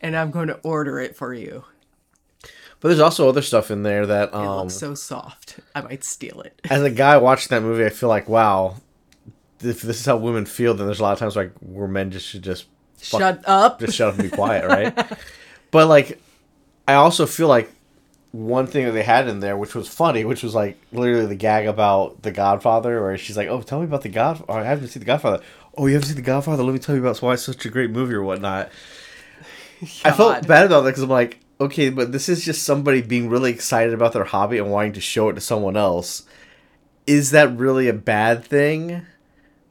[0.00, 1.64] and I'm going to order it for you.
[2.80, 5.58] But there's also other stuff in there that It um looks so soft.
[5.74, 6.60] I might steal it.
[6.70, 8.76] as a guy watching that movie, I feel like wow,
[9.64, 12.10] if this is how women feel, then there's a lot of times like where men
[12.10, 12.66] just should just
[12.98, 13.80] fuck- Shut up.
[13.80, 15.18] just shut up and be quiet, right?
[15.70, 16.20] but like,
[16.86, 17.70] I also feel like
[18.32, 21.36] one thing that they had in there, which was funny, which was like literally the
[21.36, 24.52] gag about the Godfather, where she's like, "Oh, tell me about the Godfather.
[24.52, 25.42] Oh, I haven't seen the Godfather.
[25.76, 26.62] Oh, you haven't seen the Godfather?
[26.62, 28.70] Let me tell you about why it's such a great movie or whatnot."
[30.04, 33.28] I felt bad about that because I'm like, okay, but this is just somebody being
[33.28, 36.24] really excited about their hobby and wanting to show it to someone else.
[37.06, 39.04] Is that really a bad thing?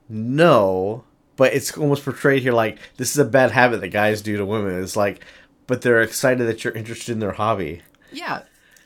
[0.10, 1.04] No,
[1.36, 4.46] but it's almost portrayed here like this is a bad habit that guys do to
[4.46, 4.82] women.
[4.82, 5.24] It's like,
[5.68, 7.82] but they're excited that you're interested in their hobby.
[8.12, 8.44] Yeah.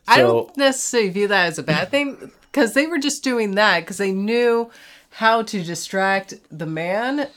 [0.07, 3.81] I don't necessarily view that as a bad thing because they were just doing that
[3.81, 4.71] because they knew
[5.09, 7.27] how to distract the man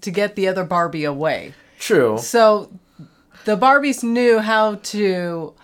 [0.00, 1.52] to get the other Barbie away.
[1.80, 2.16] True.
[2.18, 2.70] So
[3.44, 5.54] the Barbies knew how to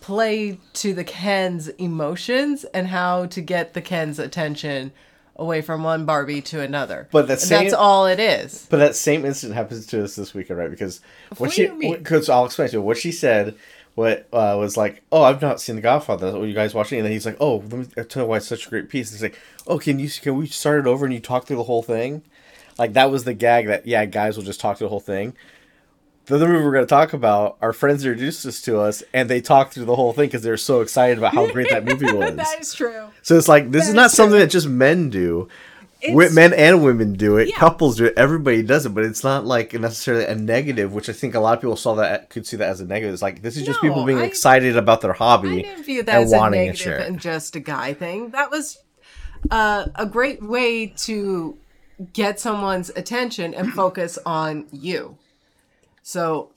[0.00, 4.92] play to the Ken's emotions and how to get the Ken's attention
[5.36, 7.08] away from one Barbie to another.
[7.10, 8.66] But that same- that's all it is.
[8.70, 10.70] But that same incident happens to us this weekend, right?
[10.70, 13.54] Because what, What she, because I'll explain to you what she said.
[13.94, 15.02] What uh, was like?
[15.10, 16.28] Oh, I've not seen The Godfather.
[16.28, 16.98] Are you guys watching?
[16.98, 19.10] And then he's like, Oh, let me tell you why it's such a great piece.
[19.10, 21.62] He's like, Oh, can you can we start it over and you talk through the
[21.62, 22.22] whole thing?
[22.78, 25.34] Like that was the gag that yeah, guys will just talk through the whole thing.
[26.26, 29.30] The other movie we're going to talk about, our friends introduced this to us, and
[29.30, 32.12] they talked through the whole thing because they're so excited about how great that movie
[32.12, 32.34] was.
[32.34, 33.06] that is true.
[33.22, 34.40] So it's like this is not is something true.
[34.40, 35.48] that just men do.
[36.02, 37.48] It's- men and women do it.
[37.48, 37.56] Yeah.
[37.56, 38.14] Couples do it.
[38.16, 40.92] Everybody does it, but it's not like necessarily a negative.
[40.92, 43.12] Which I think a lot of people saw that could see that as a negative.
[43.14, 45.84] It's like this is just No, people being I- excited about their I hobby didn't
[45.84, 46.98] view that and as a wanting to negative share.
[46.98, 47.06] it.
[47.08, 48.30] and just a guy thing.
[48.30, 48.78] That was
[49.50, 51.56] uh, a great way to
[52.12, 55.16] get someone's attention and focus on you.
[56.08, 56.52] So,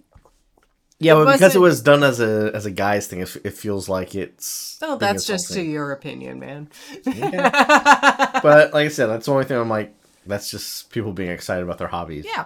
[1.00, 3.90] Yeah, but because it wasn't- done as a as a guy's thing, it, it feels
[3.90, 4.78] like it's.
[4.84, 6.70] oh, that's just to your opinion, man.
[7.04, 9.96] But like I said, that's the only thing I'm like.
[10.28, 12.26] That's just people being excited about their hobbies.
[12.26, 12.46] Yeah.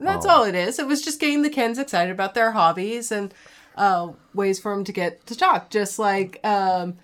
[0.00, 0.30] And that's Oh.
[0.30, 0.80] all it is.
[0.80, 3.32] It was just getting the Kens excited about their hobbies and
[3.76, 5.70] uh, ways for them to get to talk.
[5.70, 6.96] Just like um,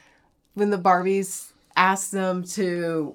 [0.55, 3.15] when the Barbies asked them to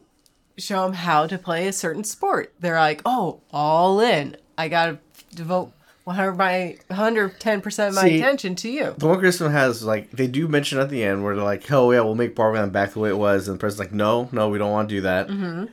[0.58, 2.54] show them how to play a certain sport.
[2.62, 4.38] They're like, oh, all in.
[4.58, 5.00] I got to
[5.36, 5.74] devote
[6.08, 8.96] 100 my 110% of my See, attention to you.
[8.98, 11.92] The one Christmas has like they do mention at the end where they're like, "Oh
[11.92, 14.30] yeah, we'll make Barbie Land back the way it was," and the president's like, "No,
[14.32, 15.66] no, we don't want to do that." Mm-hmm.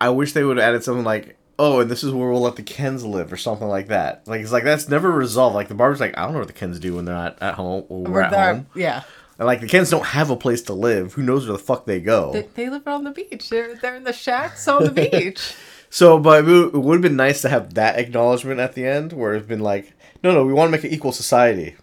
[0.00, 2.56] I wish they would have added something like, "Oh, and this is where we'll let
[2.56, 4.28] the Kens live" or something like that.
[4.28, 5.54] Like it's like that's never resolved.
[5.54, 7.54] Like the barber's like, "I don't know what the Kens do when they're not at
[7.54, 9.04] home or we're at home," Yeah.
[9.38, 11.14] and like the Kens don't have a place to live.
[11.14, 12.32] Who knows where the fuck they go?
[12.34, 13.48] They, they live on the beach.
[13.48, 15.54] They're, they're in the shacks on the beach.
[15.90, 19.34] So, but it would have been nice to have that acknowledgement at the end, where
[19.34, 21.76] it's been like, no, no, we want to make an equal society.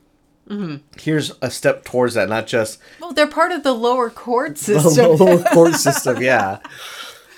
[0.50, 0.78] Mm-hmm.
[1.00, 4.94] Here's a step towards that, not just Well, they're part of the lower court system.
[5.18, 6.22] the lower court system.
[6.22, 6.60] Yeah.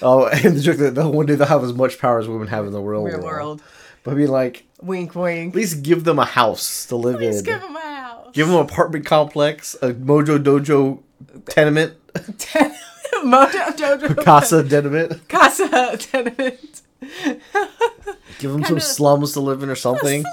[0.01, 2.65] Oh, and the joke that one day they'll have as much power as women have
[2.65, 3.23] in the real, Real world.
[3.23, 3.63] world.
[4.03, 5.53] But I mean, like, Wink, wink.
[5.53, 7.45] at least give them a house to live Please in.
[7.45, 8.27] give them a house.
[8.33, 11.01] Give them an apartment complex, a Mojo Dojo
[11.47, 11.93] tenement,
[13.23, 15.27] Mojo Dojo casa tenement.
[15.29, 16.81] Casa tenement.
[18.39, 20.23] Give them some slums to live in or something.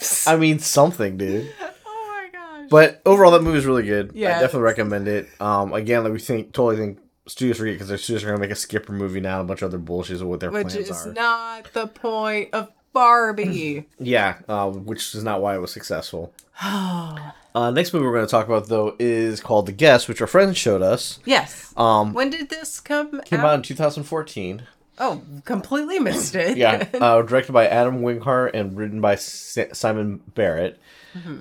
[0.00, 0.26] Slumps.
[0.26, 1.52] I mean, something, dude.
[1.86, 2.68] oh my gosh.
[2.70, 4.12] But overall, that movie is really good.
[4.14, 5.28] Yeah, I definitely recommend it.
[5.40, 8.50] Um, again, like we think, totally think studios forget because their studios are gonna make
[8.50, 10.90] a Skipper movie now, and a bunch of other bullshit of what their Which plans
[10.90, 11.12] is are.
[11.12, 13.86] not the point of Barbie.
[13.98, 16.32] yeah, uh, which is not why it was successful.
[17.54, 20.26] uh, next movie we're going to talk about though is called The Guest, which our
[20.26, 21.18] friends showed us.
[21.24, 21.72] yes.
[21.76, 23.46] Um, When did this come, came out?
[23.46, 24.62] out in 2014.
[24.98, 26.58] Oh, completely missed it.
[26.58, 30.78] Yeah, uh, directed by Adam Wingard and written by Si- Simon Barrett.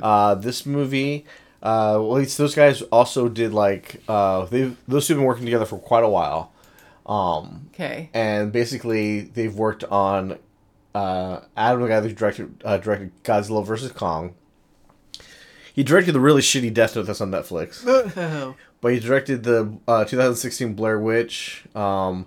[0.01, 1.25] Uh, this movie,
[1.61, 5.25] uh, well, at least those guys also did like uh, they those two have been
[5.27, 6.53] working together for quite a while.
[7.05, 8.09] Um, okay.
[8.13, 10.37] and basically they've worked on
[10.95, 14.35] uh, Adam, the guy who directed uh, directed Godzilla vs Kong.
[15.73, 17.83] He directed the really shitty Death Note that's on Netflix,
[18.17, 21.63] Oh, but he directed the uh, 2016 Blair Witch.
[21.75, 22.25] Um,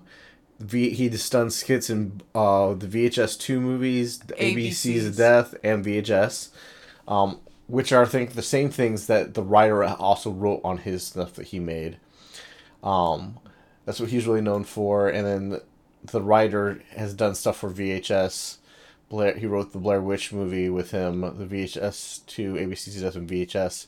[0.59, 5.07] v- he just done skits in uh, the VHS two movies, the ABC's ABCs.
[5.07, 6.49] of Death, and VHS,
[7.07, 11.05] um, which are I think the same things that the writer also wrote on his
[11.05, 11.97] stuff that he made.
[12.83, 13.39] Um,
[13.85, 15.09] that's what he's really known for.
[15.09, 15.61] And then
[16.03, 18.57] the writer has done stuff for VHS.
[19.13, 23.85] Blair, he wrote the Blair Witch movie with him, the VHS two ABC's and VHS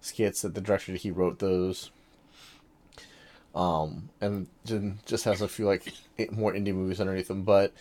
[0.00, 1.90] skits that the director he wrote those.
[3.54, 5.92] Um, and then just has a few like
[6.30, 7.42] more indie movies underneath them.
[7.42, 7.74] But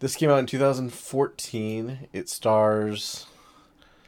[0.00, 2.08] this came out in 2014.
[2.12, 3.26] It stars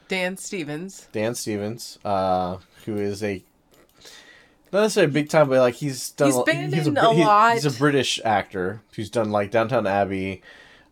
[0.09, 1.07] Dan Stevens.
[1.13, 3.45] Dan Stevens, uh, who is a
[4.73, 6.33] not necessarily big time, but like he's done.
[6.33, 7.53] He's been he's in a he- lot.
[7.53, 10.43] He's a British actor who's done like Downton Abbey.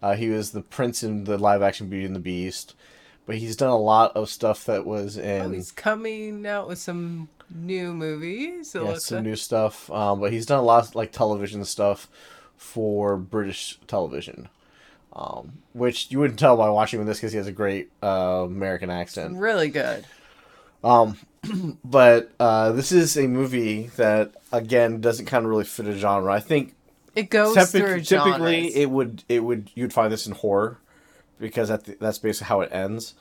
[0.03, 2.75] Uh, he was the prince in the live action Beauty and the Beast,
[3.25, 5.43] but he's done a lot of stuff that was in.
[5.43, 8.75] Oh, he's coming out with some new movies.
[8.75, 9.25] Yeah, some like.
[9.25, 9.91] new stuff.
[9.91, 12.09] Um, but he's done a lot of, like television stuff
[12.57, 14.49] for British television.
[15.15, 18.45] Um, which you wouldn't tell by watching him this because he has a great uh,
[18.47, 19.37] American accent.
[19.37, 20.07] really good.
[21.85, 26.33] But uh, this is a movie that again doesn't kind of really fit a genre.
[26.33, 26.75] I think
[27.15, 28.77] It goes typic- through typically genres.
[28.77, 30.79] it would it would you'd find this in horror
[31.39, 33.15] because that that's basically how it ends.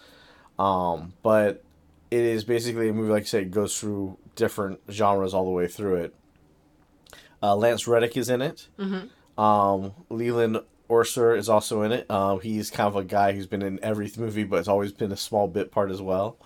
[0.60, 1.64] Um, but
[2.10, 5.52] it is basically a movie like I said it goes through different genres all the
[5.52, 6.16] way through it.
[7.44, 8.68] Uh, Lance Reddick is in it.
[9.38, 12.10] Um, Leland Orser is also in it.
[12.12, 15.12] Um, he's kind of a guy who's been in every movie, but it's always been
[15.12, 16.38] a small bit part as well.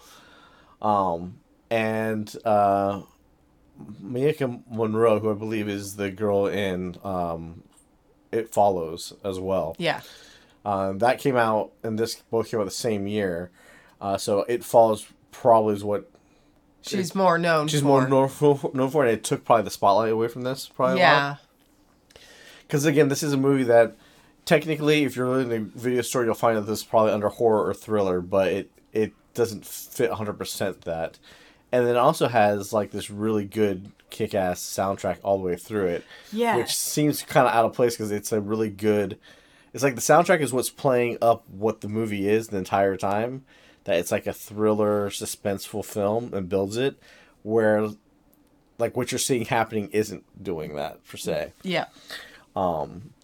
[0.81, 3.01] Um, and uh,
[4.03, 7.63] Maika Monroe, who I believe is the girl in um,
[8.31, 9.75] It Follows as well.
[9.77, 10.01] Yeah.
[10.63, 13.51] Um, that came out, and this both came out the same year.
[14.01, 16.09] Uh, so It Follows probably is what
[16.81, 17.88] She's more known she's for.
[17.88, 20.67] more known for, known for, and it took probably the spotlight away from this.
[20.69, 21.38] Probably Yeah.
[22.61, 23.95] Because again, this is a movie that
[24.45, 27.65] technically, if you're in the video store, you'll find that this is probably under horror
[27.67, 31.19] or thriller, but it it doesn't fit 100% that.
[31.75, 35.88] And then it also has like this really good kick-ass soundtrack all the way through
[35.88, 36.55] it, Yeah.
[36.55, 39.17] which seems kind of out of place because it's a really good.
[39.73, 43.43] It's like the soundtrack is what's playing up what the movie is the entire time.
[43.83, 46.97] That it's like a thriller, suspenseful film and builds it,
[47.43, 47.89] where
[48.77, 51.85] like what you're seeing happening isn't doing that per se yeah.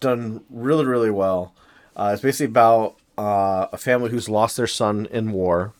[0.00, 1.54] done really really well.
[1.96, 5.72] Uh, it's basically about uh, a family who's lost their son in war,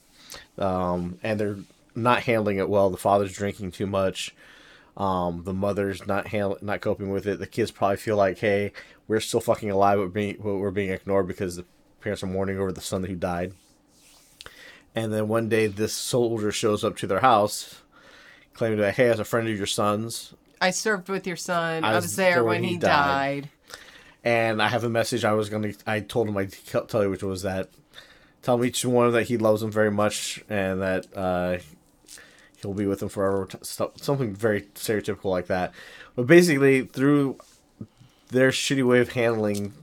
[0.58, 1.58] um, and they're
[1.94, 2.90] not handling it well.
[2.90, 4.34] The father's drinking too much.
[4.96, 7.38] Um, the mother's not handle- not coping with it.
[7.38, 8.72] The kids probably feel like, hey,
[9.08, 11.64] we're still fucking alive, but being we're being ignored because the
[12.00, 13.52] parents are mourning over the son who died.
[14.94, 17.80] And then one day, this soldier shows up to their house,
[18.52, 21.82] claiming that, hey, as a friend of your son's, I served with your son.
[21.84, 23.48] I I was, was there when he died.
[24.22, 25.72] and I have a message I was gonna.
[25.86, 27.70] I told him I'd tell you, which was that
[28.42, 31.58] tell each one that he loves him very much and that uh,
[32.62, 33.48] he'll be with them forever.
[33.62, 35.72] Something very stereotypical like that.
[36.16, 37.38] But basically, through
[38.28, 39.74] their shitty way of handling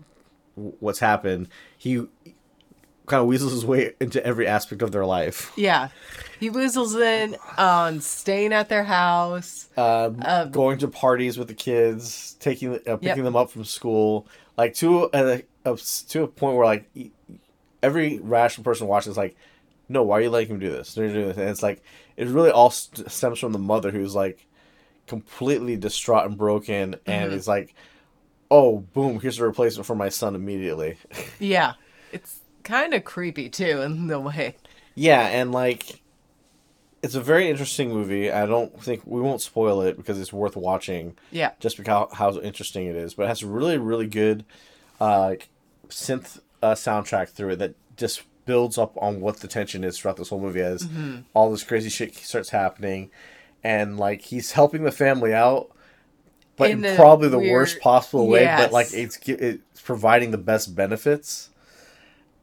[0.56, 2.08] what's happened, he
[3.06, 5.52] kind of weasels his way into every aspect of their life.
[5.58, 5.90] Yeah.
[6.40, 9.68] He whistles in on staying at their house.
[9.78, 13.18] um, Um, going to parties with the kids, taking uh, picking Yep.
[13.18, 14.26] them up from school,
[14.58, 15.76] like to a, a
[16.10, 16.90] to a point where like
[17.84, 19.36] every rational person watches like,
[19.90, 20.94] no, why are you letting him do this?
[20.94, 21.84] They're doing this, and it's like
[22.16, 24.46] it really all st- stems from the mother who's like
[25.08, 27.74] completely distraught and broken, and is like,
[28.52, 30.98] oh, boom, here's a replacement for my son immediately.
[31.40, 31.74] Yeah.
[32.12, 34.56] It's kind of creepy too in the way.
[34.96, 36.02] Yeah, and like
[37.02, 38.32] it's a very interesting movie.
[38.32, 41.18] I don't think we won't spoil it because it's worth watching.
[41.32, 41.52] Yeah.
[41.60, 43.14] just because how interesting it is.
[43.14, 44.44] But it has a really, really good
[45.00, 45.36] uh,
[45.88, 50.18] synth uh, soundtrack through it that just builds up on what the tension is throughout
[50.18, 51.22] this whole movie as Mm-hmm.
[51.36, 53.12] all this crazy shit starts happening,
[53.64, 55.70] and like he's helping the family out.
[56.58, 60.32] But In in the probably the weird- worst possible way, but like it's it's providing
[60.32, 61.50] the best benefits,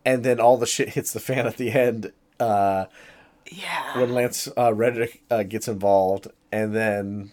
[0.05, 2.13] and then all the shit hits the fan at the end.
[2.41, 2.85] Uh,
[3.51, 3.99] Yeah.
[4.01, 7.33] when Lance uh, Reddick uh, gets involved, and then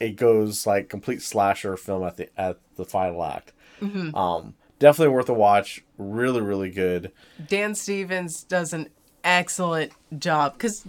[0.00, 3.52] it goes like complete slasher film at the at the final act.
[3.80, 4.14] Mm-hmm.
[4.14, 5.82] Um, definitely worth a watch.
[5.96, 7.12] Really, really good.
[7.48, 8.88] Dan Stevens does an
[9.24, 10.84] excellent job because,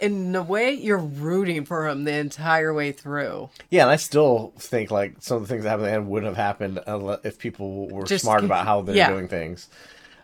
[0.00, 3.50] in a way, you're rooting for him the entire way through.
[3.70, 6.08] Yeah, and I still think like some of the things that happened at the end
[6.08, 9.10] wouldn't have happened unless, if people were Just smart about how they're yeah.
[9.10, 9.68] doing things.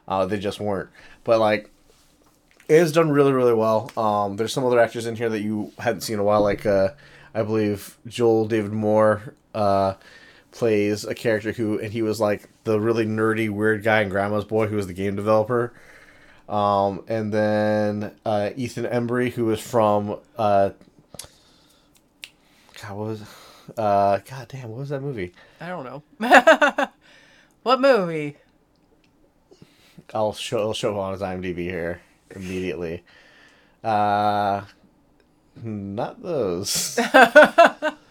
[0.06, 0.90] Uh, they just weren't.
[1.24, 1.70] But like,
[2.68, 3.90] it is done really, really well.
[3.96, 6.64] Um, there's some other actors in here that you hadn't seen in a while, like
[6.66, 6.90] uh,
[7.34, 9.94] I believe Joel David Moore uh,
[10.54, 14.44] plays a character who, and he was like the really nerdy, weird guy in Grandma's
[14.44, 15.74] Boy, who was the game developer.
[16.48, 20.70] Um, and then uh, Ethan Embry, who is from uh,
[22.80, 23.22] God, what was
[23.76, 25.32] uh, God damn, what was that movie?
[25.60, 26.02] I don't know.
[27.62, 28.36] what movie?
[30.12, 33.02] I'll show I'll show on his IMDb here immediately.
[33.82, 34.62] Uh,
[35.62, 37.00] not those.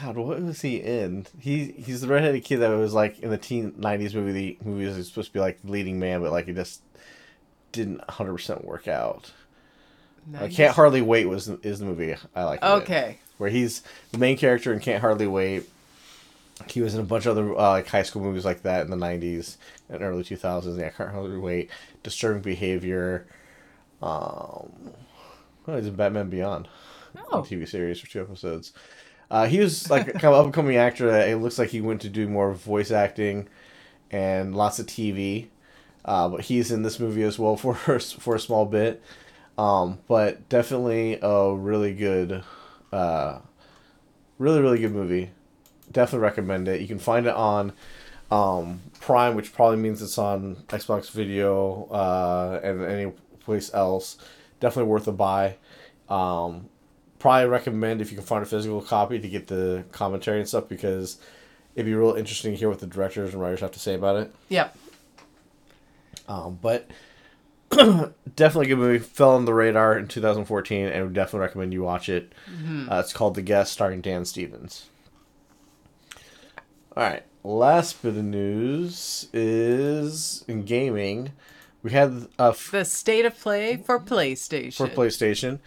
[0.00, 1.26] God, what was he in?
[1.40, 4.32] He he's the redheaded kid that was like in the teen '90s movie.
[4.32, 6.82] The movie was supposed to be like the leading man, but like it just
[7.72, 9.32] didn't 100 percent work out.
[10.38, 12.60] I can't hardly wait was is the movie I like.
[12.62, 13.18] him in, Okay.
[13.38, 15.68] where he's the main character and can't hardly wait.
[16.68, 18.90] He was in a bunch of other uh, like high school movies like that in
[18.90, 19.56] the '90s
[19.88, 20.78] and early 2000s.
[20.78, 21.70] Yeah, can't hardly wait.
[22.02, 23.26] Disturbing behavior.
[24.02, 24.72] Um,
[25.68, 26.68] oh, he's in Batman Beyond,
[27.32, 27.42] Oh.
[27.42, 28.72] TV series for two episodes.
[29.30, 31.08] Uh, he was like kind of up and coming actor.
[31.08, 33.48] It looks like he went to do more voice acting
[34.10, 35.48] and lots of TV.
[36.04, 39.02] Uh, but he's in this movie as well for for a small bit.
[39.58, 42.44] Um, but definitely a really good,
[42.92, 43.38] uh,
[44.38, 45.30] really really good movie.
[45.90, 46.80] Definitely recommend it.
[46.80, 47.72] You can find it on
[48.30, 54.18] um, Prime, which probably means it's on Xbox Video uh, and any place else.
[54.60, 55.56] Definitely worth a buy.
[56.08, 56.68] Um,
[57.26, 60.68] probably recommend if you can find a physical copy to get the commentary and stuff
[60.68, 61.18] because
[61.74, 64.14] it'd be real interesting to hear what the directors and writers have to say about
[64.16, 64.32] it.
[64.48, 64.76] Yep.
[66.28, 66.88] Um, but
[67.70, 68.98] definitely a good movie.
[69.00, 72.32] Fell on the radar in 2014, and would definitely recommend you watch it.
[72.88, 74.86] Uh, it's called The Guest, starring Dan Stevens.
[76.96, 81.32] All right, last bit of news is in gaming.
[81.82, 84.76] We had a f- The state of play for PlayStation.
[84.76, 85.58] for PlayStation.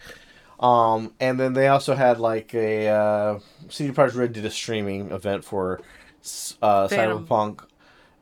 [0.60, 3.38] Um, and then they also had like a uh,
[3.70, 5.80] CD Projekt Red did a streaming event for
[6.60, 7.64] uh, Cyberpunk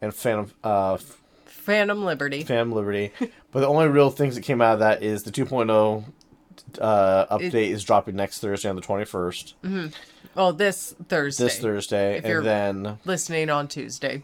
[0.01, 0.99] and Phantom uh,
[1.47, 2.45] Phantom Liberty.
[2.45, 3.13] Phantom Liberty.
[3.51, 6.05] but the only real things that came out of that is the 2.0
[6.81, 9.93] uh, update is dropping next Thursday on the 21st.
[10.37, 11.45] oh, this Thursday.
[11.45, 14.23] This Thursday, If and then Listening on Tuesday.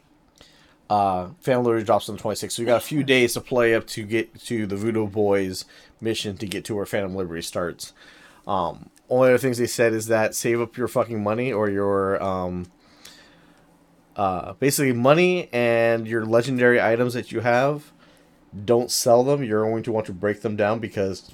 [0.88, 2.52] uh, Phantom Liberty drops on the 26th.
[2.52, 5.64] So you got a few days to play up to get to the Voodoo Boys
[6.00, 7.92] mission to get to where Phantom Liberty starts.
[8.46, 12.22] Um, only other things they said is that save up your fucking money or your
[12.22, 12.66] um,
[14.16, 17.92] uh, basically money and your legendary items that you have.
[18.64, 19.42] Don't sell them.
[19.42, 21.32] You're going to want to break them down because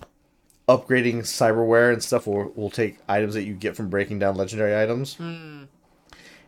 [0.69, 4.81] upgrading cyberware and stuff will, will take items that you get from breaking down legendary
[4.81, 5.17] items.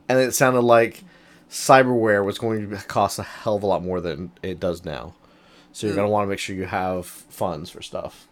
[0.08, 1.02] And it sounded like
[1.50, 5.14] cyberware was going to cost a hell of a lot more than it does now.
[5.72, 8.28] So you're going to want to make sure you have funds for stuff.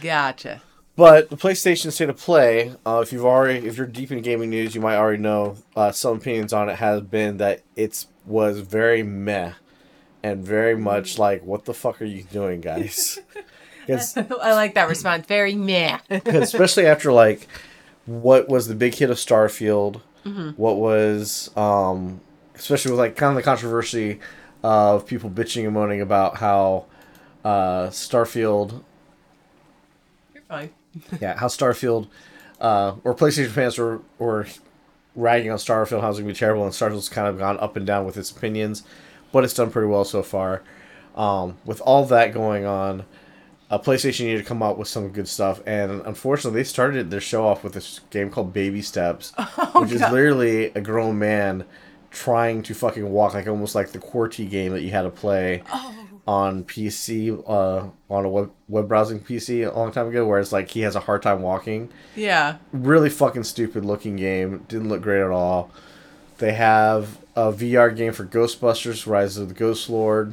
[0.00, 0.62] Gotcha.
[0.96, 4.50] But the PlayStation State of Play, uh, if you've already, if you're deep in gaming
[4.50, 8.60] news, you might already know uh, some opinions on it has been that it's was
[8.60, 9.52] very meh,
[10.22, 13.18] and very much like, what the fuck are you doing, guys?
[13.88, 15.26] I like that response.
[15.26, 15.98] Very meh.
[16.10, 17.48] especially after like
[18.06, 20.00] what was the big hit of Starfield,
[20.56, 22.20] what was um,
[22.54, 24.20] especially with like kind of the controversy
[24.62, 26.86] of people bitching and moaning about how
[27.44, 28.82] uh, Starfield
[30.34, 30.70] You're fine.
[31.20, 32.08] yeah, how Starfield,
[32.60, 34.46] uh, or PlayStation fans were, were
[35.14, 37.76] ragging on Starfield, how it's going to be terrible, and Starfield's kind of gone up
[37.76, 38.82] and down with its opinions,
[39.32, 40.62] but it's done pretty well so far.
[41.14, 43.04] Um, with all that going on,
[43.70, 47.20] uh, PlayStation needed to come up with some good stuff, and unfortunately, they started their
[47.20, 49.32] show off with this game called Baby Steps,
[49.74, 51.64] which is literally a grown man
[52.10, 55.62] trying to fucking walk, like almost like the QWOP game that you had to play
[56.26, 60.52] on PC, uh, on a web, web browsing PC a long time ago, where it's
[60.52, 61.90] like he has a hard time walking.
[62.14, 62.58] Yeah.
[62.72, 64.64] Really fucking stupid looking game.
[64.68, 65.70] Didn't look great at all.
[66.38, 70.32] They have a VR game for Ghostbusters: Rise of the Ghost Lord,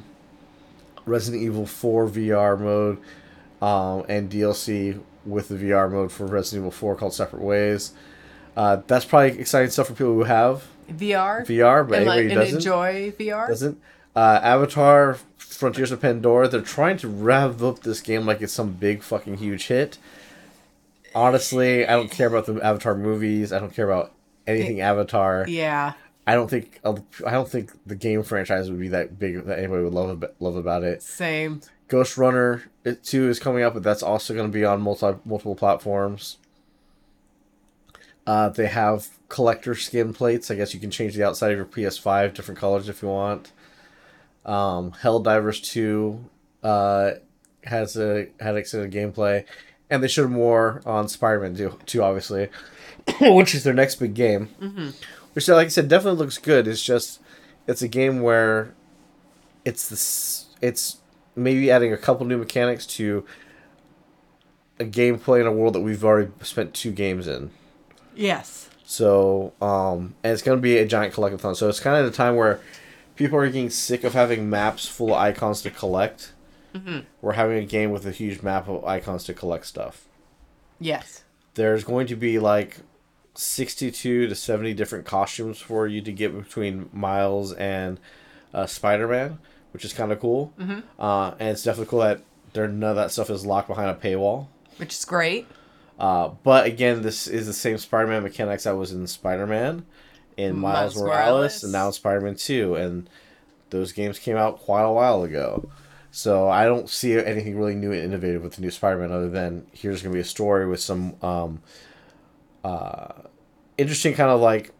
[1.05, 2.97] Resident Evil 4 VR mode,
[3.61, 7.93] um, and DLC with the VR mode for Resident Evil 4 called Separate Ways.
[8.55, 11.45] Uh, that's probably exciting stuff for people who have VR.
[11.45, 13.47] VR, but and, like, anybody and doesn't enjoy VR.
[13.47, 13.81] doesn't.
[14.15, 16.47] Uh, Avatar: Frontiers of Pandora.
[16.47, 19.97] They're trying to rev up this game like it's some big fucking huge hit.
[21.13, 23.51] Honestly, I don't care about the Avatar movies.
[23.53, 24.13] I don't care about
[24.45, 25.45] anything Avatar.
[25.47, 25.93] Yeah.
[26.25, 29.83] I don't think I don't think the game franchise would be that big that anybody
[29.83, 31.01] would love love about it.
[31.01, 31.61] Same.
[31.87, 35.17] Ghost Runner it two is coming up, but that's also going to be on multi
[35.25, 36.37] multiple platforms.
[38.27, 40.51] Uh, they have collector skin plates.
[40.51, 43.53] I guess you can change the outside of your PS5 different colors if you want.
[44.45, 46.25] Um, Helldivers two
[46.61, 47.11] uh,
[47.63, 49.45] has a had extended gameplay,
[49.89, 52.49] and they showed more on Spider-Man two, two obviously,
[53.21, 54.49] which is their next big game.
[54.61, 54.89] Mm-hmm.
[55.31, 56.67] Which, like I said, definitely looks good.
[56.67, 57.21] It's just
[57.65, 58.73] it's a game where
[59.63, 60.97] it's this it's
[61.33, 63.25] maybe adding a couple new mechanics to
[64.79, 67.51] a gameplay in a world that we've already spent two games in.
[68.17, 68.69] Yes.
[68.85, 71.55] So, um, and it's going to be a giant collectathon.
[71.55, 72.59] So it's kind of the time where
[73.15, 76.33] people are getting sick of having maps full of icons to collect.
[76.73, 76.99] Mm-hmm.
[77.21, 80.05] We're having a game with a huge map of icons to collect stuff.
[80.79, 81.23] Yes.
[81.55, 82.77] There's going to be like
[83.35, 87.99] 62 to 70 different costumes for you to get between Miles and
[88.53, 89.39] uh, Spider Man,
[89.73, 90.53] which is kind of cool.
[90.59, 90.79] Mm-hmm.
[90.99, 92.21] Uh, and it's definitely cool that
[92.53, 94.47] there none of that stuff is locked behind a paywall.
[94.77, 95.47] Which is great.
[95.99, 99.85] Uh, but again, this is the same Spider-Man mechanics that was in Spider-Man,
[100.37, 101.63] in Miles, Miles Morales, Morales.
[101.63, 103.09] and now Spider-Man Two, and
[103.69, 105.69] those games came out quite a while ago.
[106.11, 109.67] So I don't see anything really new and innovative with the new Spider-Man, other than
[109.73, 111.61] here's going to be a story with some um,
[112.63, 113.13] uh,
[113.77, 114.71] interesting kind of like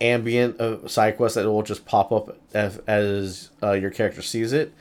[0.00, 4.52] ambient uh, side quests that will just pop up as, as uh, your character sees
[4.52, 4.72] it,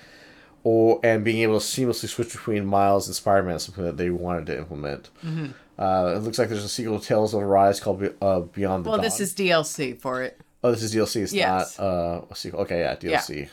[0.63, 4.09] or and being able to seamlessly switch between Miles and Spider-Man is something that they
[4.09, 5.09] wanted to implement.
[5.25, 5.47] Mm-hmm.
[5.81, 8.83] Uh, it looks like there's a sequel to Tales of Arise called Be- uh, Beyond
[8.85, 9.03] the Well, Dawn.
[9.05, 10.39] this is DLC for it.
[10.63, 11.21] oh, this is DLC.
[11.21, 11.77] It's Yes.
[11.79, 12.59] not uh, a sequel.
[12.61, 13.47] Okay, yeah, DLC.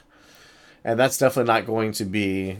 [0.84, 2.58] And that's definitely not going to be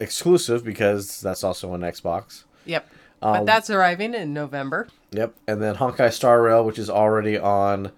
[0.00, 2.44] exclusive because that's also on Xbox.
[2.64, 2.88] Yep.
[3.22, 4.88] Um, but that's arriving in November.
[5.12, 7.90] Yep, and then Honkai Star Rail, which is already on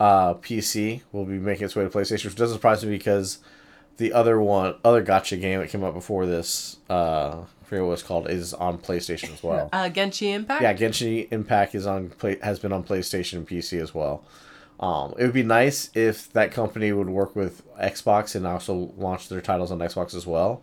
[0.00, 3.38] uh, PC will be making its way to PlayStation, which doesn't surprise me because
[3.96, 7.92] the other one, other gacha game that came out before this, uh, I forget what
[7.92, 9.68] it's called, is on PlayStation as well.
[9.72, 10.62] Uh, Genshin Impact.
[10.62, 14.24] Yeah, Genshin Impact is on play has been on PlayStation and PC as well.
[14.78, 19.28] Um, it would be nice if that company would work with Xbox and also launch
[19.28, 20.62] their titles on Xbox as well,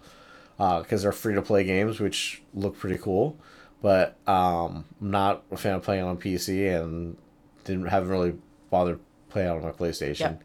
[0.58, 3.38] because they're free to play games, which look pretty cool.
[3.82, 7.18] But um, I'm not a fan of playing on PC and
[7.66, 8.36] didn't haven't really
[8.70, 10.20] bothered playing on my PlayStation.
[10.20, 10.44] Yep.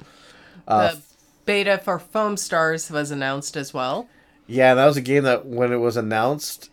[0.67, 1.03] Uh, the
[1.49, 4.09] beta for Foam Stars was announced as well.
[4.47, 6.71] yeah, that was a game that when it was announced,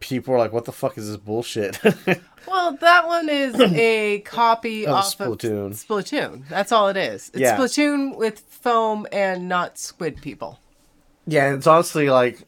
[0.00, 1.78] people were like, "What the fuck is this bullshit?"
[2.46, 5.66] Well, that one is a copy Of off Splatoon.
[5.68, 6.46] of Splatoon.
[6.50, 7.30] That's all it is.
[7.30, 7.56] It's Yeah.
[7.56, 10.60] Splatoon with foam and not squid people.
[11.26, 12.40] Yeah, it's honestly like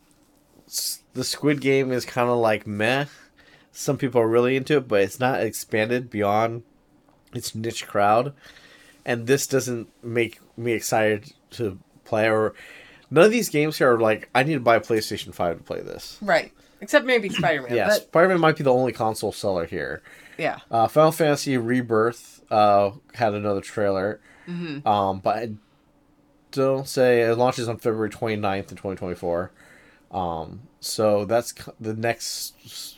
[1.15, 3.07] the Squid Game is kind of like meh.
[3.73, 6.63] Some people are really into it, but it's not expanded beyond
[7.35, 8.35] its niche crowd.
[9.07, 12.29] And this doesn't make me excited to play.
[12.31, 12.55] Or
[13.11, 15.63] none of these games here are like I need to buy a PlayStation Five to
[15.65, 16.19] play this.
[16.21, 16.53] Right.
[16.81, 17.75] Except maybe Spider Man.
[17.75, 20.03] Yeah, But Spider Man might be the only console seller here.
[20.37, 20.59] yeah.
[20.71, 24.87] Uh, Final Fantasy Rebirth uh, had another trailer, Mm-hmm.
[24.87, 25.51] um, but I
[26.53, 29.51] don't say it launches on February 29th in 2024.
[30.13, 32.96] Um, so that's the next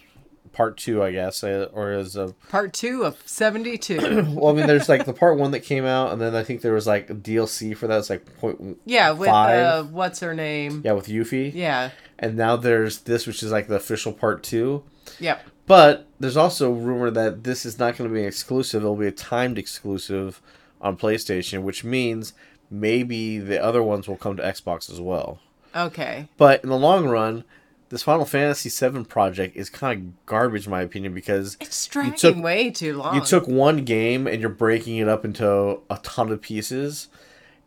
[0.52, 3.98] part two, I guess, uh, or is a Part two of 72.
[4.34, 6.60] well, I mean, there's like the part one that came out, and then I think
[6.62, 7.98] there was like a DLC for that.
[7.98, 10.82] It's like point yeah, with uh, what's her name?
[10.84, 11.90] yeah with Yuffie, Yeah.
[12.18, 14.82] and now there's this, which is like the official part two.
[15.20, 15.42] Yep.
[15.66, 18.82] But there's also rumor that this is not going to be an exclusive.
[18.82, 20.40] It'll be a timed exclusive
[20.80, 22.32] on PlayStation, which means
[22.70, 25.40] maybe the other ones will come to Xbox as well.
[25.76, 26.28] Okay.
[26.38, 27.44] But in the long run,
[27.90, 32.14] this Final Fantasy VII project is kind of garbage, in my opinion, because It's dragging
[32.14, 33.14] took- way too long.
[33.14, 37.08] you took one game and you're breaking it up into a ton of pieces,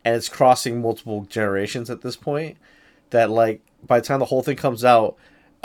[0.04, 2.56] and it's crossing multiple generations at this point.
[3.10, 5.16] That like by the time the whole thing comes out,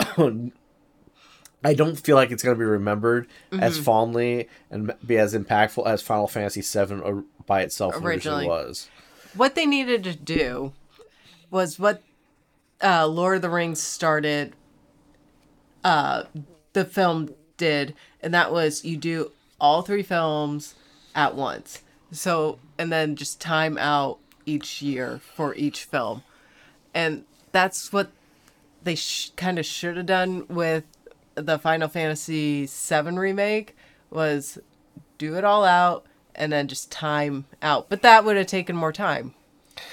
[1.64, 3.62] I don't feel like it's going to be remembered Mm-hmm.
[3.62, 8.46] as fondly and be as impactful as Final Fantasy VII by itself originally Originally.
[8.46, 8.88] was.
[9.34, 10.72] what they needed to do
[11.50, 12.02] was what
[12.82, 14.54] uh, Lord of the Rings started.
[15.84, 16.24] Uh,
[16.72, 20.74] the film did, and that was you do all three films
[21.14, 21.82] at once.
[22.10, 26.22] So and then just time out each year for each film,
[26.94, 28.10] and that's what
[28.82, 30.84] they sh- kind of should have done with
[31.34, 33.76] the Final Fantasy VII remake
[34.10, 34.58] was
[35.18, 37.88] do it all out and then just time out.
[37.88, 39.34] But that would have taken more time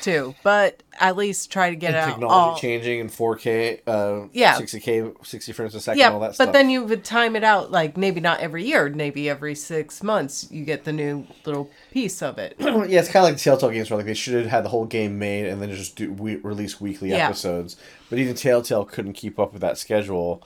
[0.01, 0.36] too.
[0.43, 2.55] But at least try to get it out Technology all.
[2.57, 4.55] changing in 4K, uh, Yeah.
[4.57, 6.47] 60K, 60 frames a second, Yeah, all that but stuff.
[6.47, 10.01] But then you would time it out like maybe not every year, maybe every six
[10.03, 12.55] months you get the new little piece of it.
[12.59, 14.69] yeah, it's kind of like the Telltale games where like they should have had the
[14.69, 17.27] whole game made and then just do we- release weekly Yeah.
[17.27, 17.75] episodes.
[18.09, 20.41] But even Telltale couldn't keep up with that schedule.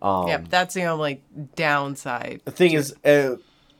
[0.00, 1.22] Um, yeah, that's the only
[1.54, 2.40] downside.
[2.44, 3.36] The thing is, uh,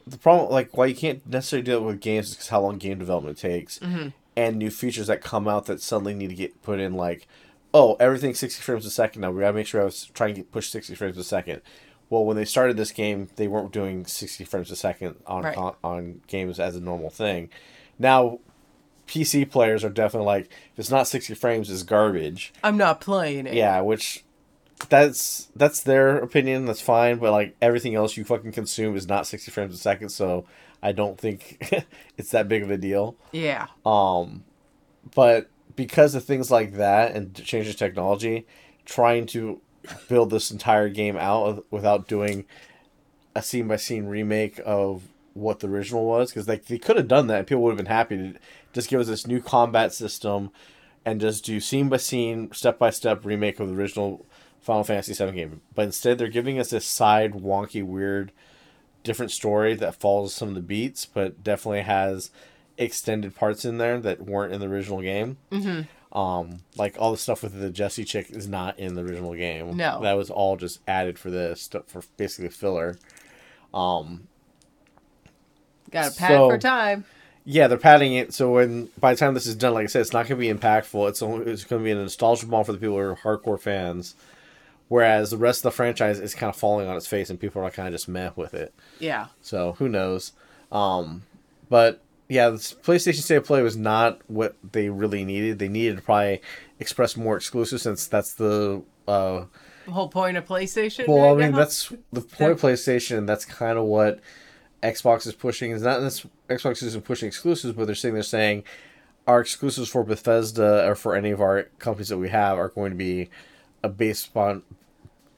[0.06, 2.78] the problem, like, why you can't necessarily do it with games is because how long
[2.78, 4.08] game development takes, Mm-hmm.
[4.36, 7.26] And new features that come out that suddenly need to get put in, like,
[7.74, 9.30] oh, everything's sixty frames a second now.
[9.30, 11.62] We gotta make sure I was trying to push sixty frames a second.
[12.10, 15.56] Well, when they started this game, they weren't doing sixty frames a second on Right.
[15.56, 17.48] on, on games as a normal thing.
[17.98, 18.38] Now,
[19.06, 22.52] PC players are definitely like, if it's not sixty frames, it's garbage.
[22.62, 23.54] I'm not playing it.
[23.54, 24.24] Yeah, which
[24.88, 26.66] that's that's their opinion.
[26.66, 30.08] That's fine, but like everything else you fucking consume is not sixty frames a second,
[30.10, 30.44] so
[30.82, 31.84] I don't think
[32.18, 33.16] it's that big of a deal.
[33.30, 33.66] Yeah.
[33.86, 34.44] Um,
[35.14, 38.46] but because of things like that and changes technology,
[38.84, 39.60] trying to
[40.08, 42.44] build this entire game out without doing
[43.34, 45.02] a scene by scene remake of
[45.34, 47.78] what the original was, because like they could have done that and people would have
[47.78, 48.34] been happy to
[48.72, 50.50] just give us this new combat system
[51.04, 54.26] and just do scene by scene, step by step remake of the original
[54.60, 55.60] Final Fantasy VII game.
[55.74, 58.30] But instead, they're giving us this side, wonky, weird,
[59.02, 62.30] different story that follows some of the beats, but definitely has
[62.78, 65.36] extended parts in there that weren't in the original game.
[65.50, 66.18] Mm-hmm.
[66.18, 69.76] Um, like all the stuff with the Jessie chick is not in the original game.
[69.76, 70.00] No.
[70.02, 72.98] that was all just added for this for basically filler.
[73.72, 74.28] Um,
[75.90, 77.04] Got a pad So- for time.
[77.44, 80.00] yeah, they're padding it so when by the time this is done, like I said,
[80.02, 81.08] it's not going to be impactful.
[81.08, 83.60] It's only it's going to be a nostalgia bomb for the people who are hardcore
[83.60, 84.14] fans.
[84.92, 87.64] Whereas the rest of the franchise is kind of falling on its face, and people
[87.64, 88.74] are kind of just meh with it.
[88.98, 89.28] Yeah.
[89.40, 90.32] So who knows?
[90.70, 91.22] Um,
[91.70, 95.58] but yeah, this PlayStation State of Play was not what they really needed.
[95.58, 96.42] They needed to probably
[96.78, 99.44] express more exclusive since that's the uh,
[99.86, 101.08] The whole point of PlayStation.
[101.08, 101.56] well, I mean now?
[101.56, 104.20] that's the point of PlayStation, and that's kind of what
[104.82, 105.70] Xbox is pushing.
[105.70, 108.64] Is not this Xbox isn't pushing exclusives, but they're saying they're saying
[109.26, 112.90] our exclusives for Bethesda or for any of our companies that we have are going
[112.90, 113.30] to be
[113.82, 114.62] a based on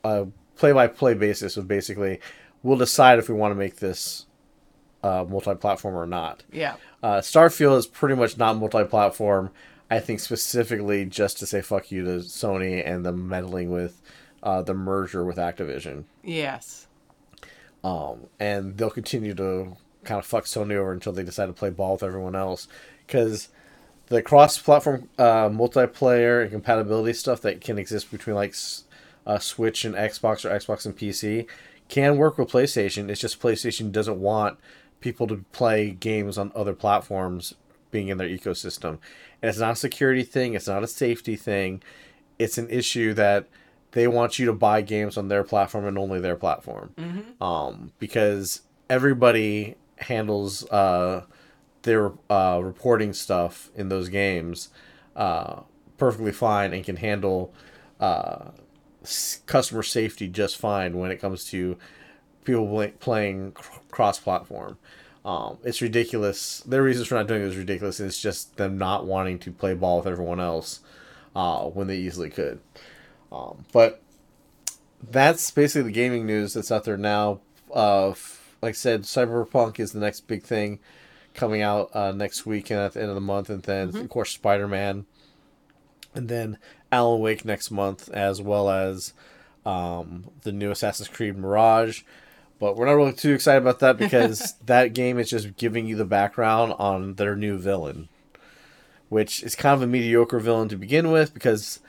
[0.05, 2.21] a play-by-play basis of basically
[2.63, 4.27] we'll decide if we want to make this
[5.03, 6.43] uh, multi-platform or not.
[6.53, 6.77] Yeah.
[7.03, 9.51] Uh, Starfield is pretty much not multi-platform.
[9.91, 14.01] I think specifically just to say fuck you to Sony and the meddling with
[14.43, 16.05] uh, the merger with Activision.
[16.23, 16.87] Yes.
[17.83, 21.71] Um, and they'll continue to kind of fuck Sony over until they decide to play
[21.71, 22.67] ball with everyone else.
[23.07, 23.49] Because
[24.07, 28.55] the cross-platform uh, multiplayer and compatibility stuff that can exist between like
[29.27, 31.47] uh, Switch and Xbox or Xbox and PC
[31.89, 33.09] can work with PlayStation.
[33.09, 34.59] It's just PlayStation doesn't want
[35.01, 37.55] people to play games on other platforms
[37.91, 38.99] being in their ecosystem.
[39.43, 41.83] And it's not a security thing, it's not a safety thing.
[42.39, 43.47] It's an issue that
[43.93, 46.93] they want you to buy games on their platform and only their platform.
[46.97, 47.43] Mm-hmm.
[47.43, 51.25] Um, because everybody handles uh,
[51.83, 54.71] their uh, reporting stuff in those games
[55.15, 55.61] uh,
[55.97, 57.53] perfectly fine and can handle
[58.01, 58.51] uh,
[59.47, 61.77] customer safety just fine when it comes to
[62.45, 63.53] people playing
[63.91, 64.79] cross-platform.
[65.25, 66.61] Um, it's ridiculous.
[66.61, 68.01] Their reasons for not doing it is ridiculous.
[68.01, 70.81] And it's just them not wanting to play ball with everyone else
[71.35, 72.61] uh, when they easily could.
[73.33, 74.03] Um, but
[75.11, 77.41] that's basically the gaming news that's out there now.
[77.73, 78.09] Uh,
[78.63, 80.79] like I said, Cyberpunk is the next big thing
[81.35, 84.09] coming out uh, next week and at the end of the month, and then of
[84.09, 85.05] course Spider Man,
[86.15, 86.59] and then
[86.95, 89.13] Alan Wake next month, as well as
[89.67, 92.03] um, the new Assassin's Creed Mirage.
[92.61, 95.97] But we're not really too excited about that because that game is just giving you
[95.97, 98.09] the background on their new villain,
[99.09, 101.81] which is kind of a mediocre villain to begin with because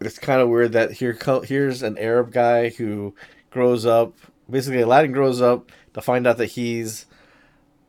[0.00, 3.14] it's kind of weird that here co- here's an Arab guy who
[3.50, 4.14] grows up.
[4.50, 7.06] Basically, Aladdin grows up to find out that he's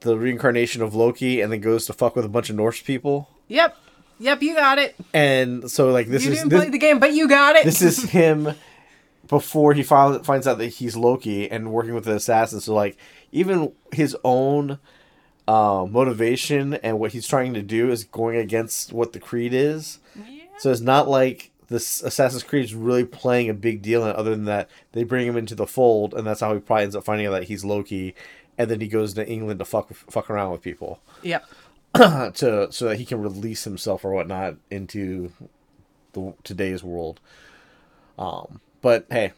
[0.01, 3.29] the reincarnation of Loki, and then goes to fuck with a bunch of Norse people.
[3.47, 3.75] Yep.
[4.19, 4.95] Yep, you got it.
[5.13, 7.65] And so, like, this you is didn't this, play the game, but you got it.
[7.65, 8.53] this is him
[9.27, 12.65] before he finds finds out that he's Loki and working with the assassins.
[12.65, 12.97] So, like,
[13.31, 14.79] even his own
[15.47, 19.99] uh, motivation and what he's trying to do is going against what the creed is.
[20.15, 20.43] Yeah.
[20.57, 24.15] So it's not like this Assassin's Creed is really playing a big deal in it,
[24.15, 26.95] other than that they bring him into the fold, and that's how he probably ends
[26.95, 28.15] up finding out that he's Loki,
[28.57, 31.45] and then he goes to England to fuck fuck around with people, Yep.
[32.35, 35.31] to so that he can release himself or whatnot into
[36.13, 37.19] the today's world.
[38.17, 39.33] Um, but hey,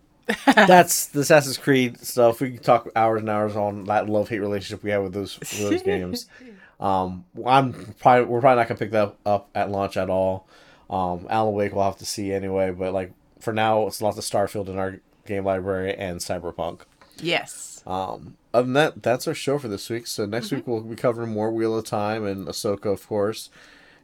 [0.46, 2.40] that's the Assassin's Creed stuff.
[2.40, 5.38] We can talk hours and hours on that love hate relationship we have with those
[5.38, 6.26] with those games.
[6.80, 10.46] Um, I'm probably we're probably not gonna pick that up at launch at all.
[10.88, 14.24] Um, Alan Wake we'll have to see anyway, but like for now, it's lots of
[14.24, 16.80] Starfield in our game library and Cyberpunk.
[17.18, 17.82] Yes.
[17.86, 20.06] Um, other than that, that's our show for this week.
[20.06, 23.50] So next week we'll be covering more Wheel of Time and Ahsoka, of course,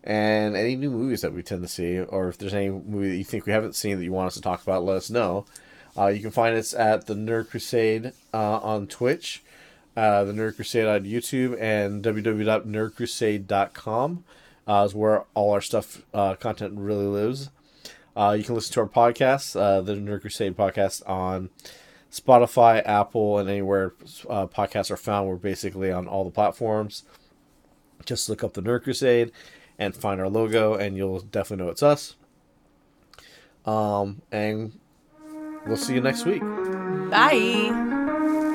[0.05, 3.17] and any new movies that we tend to see, or if there's any movie that
[3.17, 5.45] you think we haven't seen that you want us to talk about, let us know.
[5.99, 9.43] Uh, you can find us at the Nerd Crusade uh, on Twitch,
[9.97, 14.25] uh, the Nerd Crusade on YouTube, and www.nerdcrusade.com
[14.69, 17.51] uh, is where all our stuff, uh, content really lives.
[18.17, 21.51] Uh, you can listen to our podcast, uh, the Nerd Crusade podcast, on
[22.11, 23.95] Spotify, Apple, and anywhere
[24.29, 25.29] uh, podcasts are found.
[25.29, 27.05] We're basically on all the platforms.
[28.05, 29.33] Just look up the Nerd Crusade
[29.79, 32.17] and find our logo, and you'll definitely know it's us.
[33.65, 34.79] Um, and
[35.67, 36.41] we'll see you next week.
[37.11, 38.46] Bye.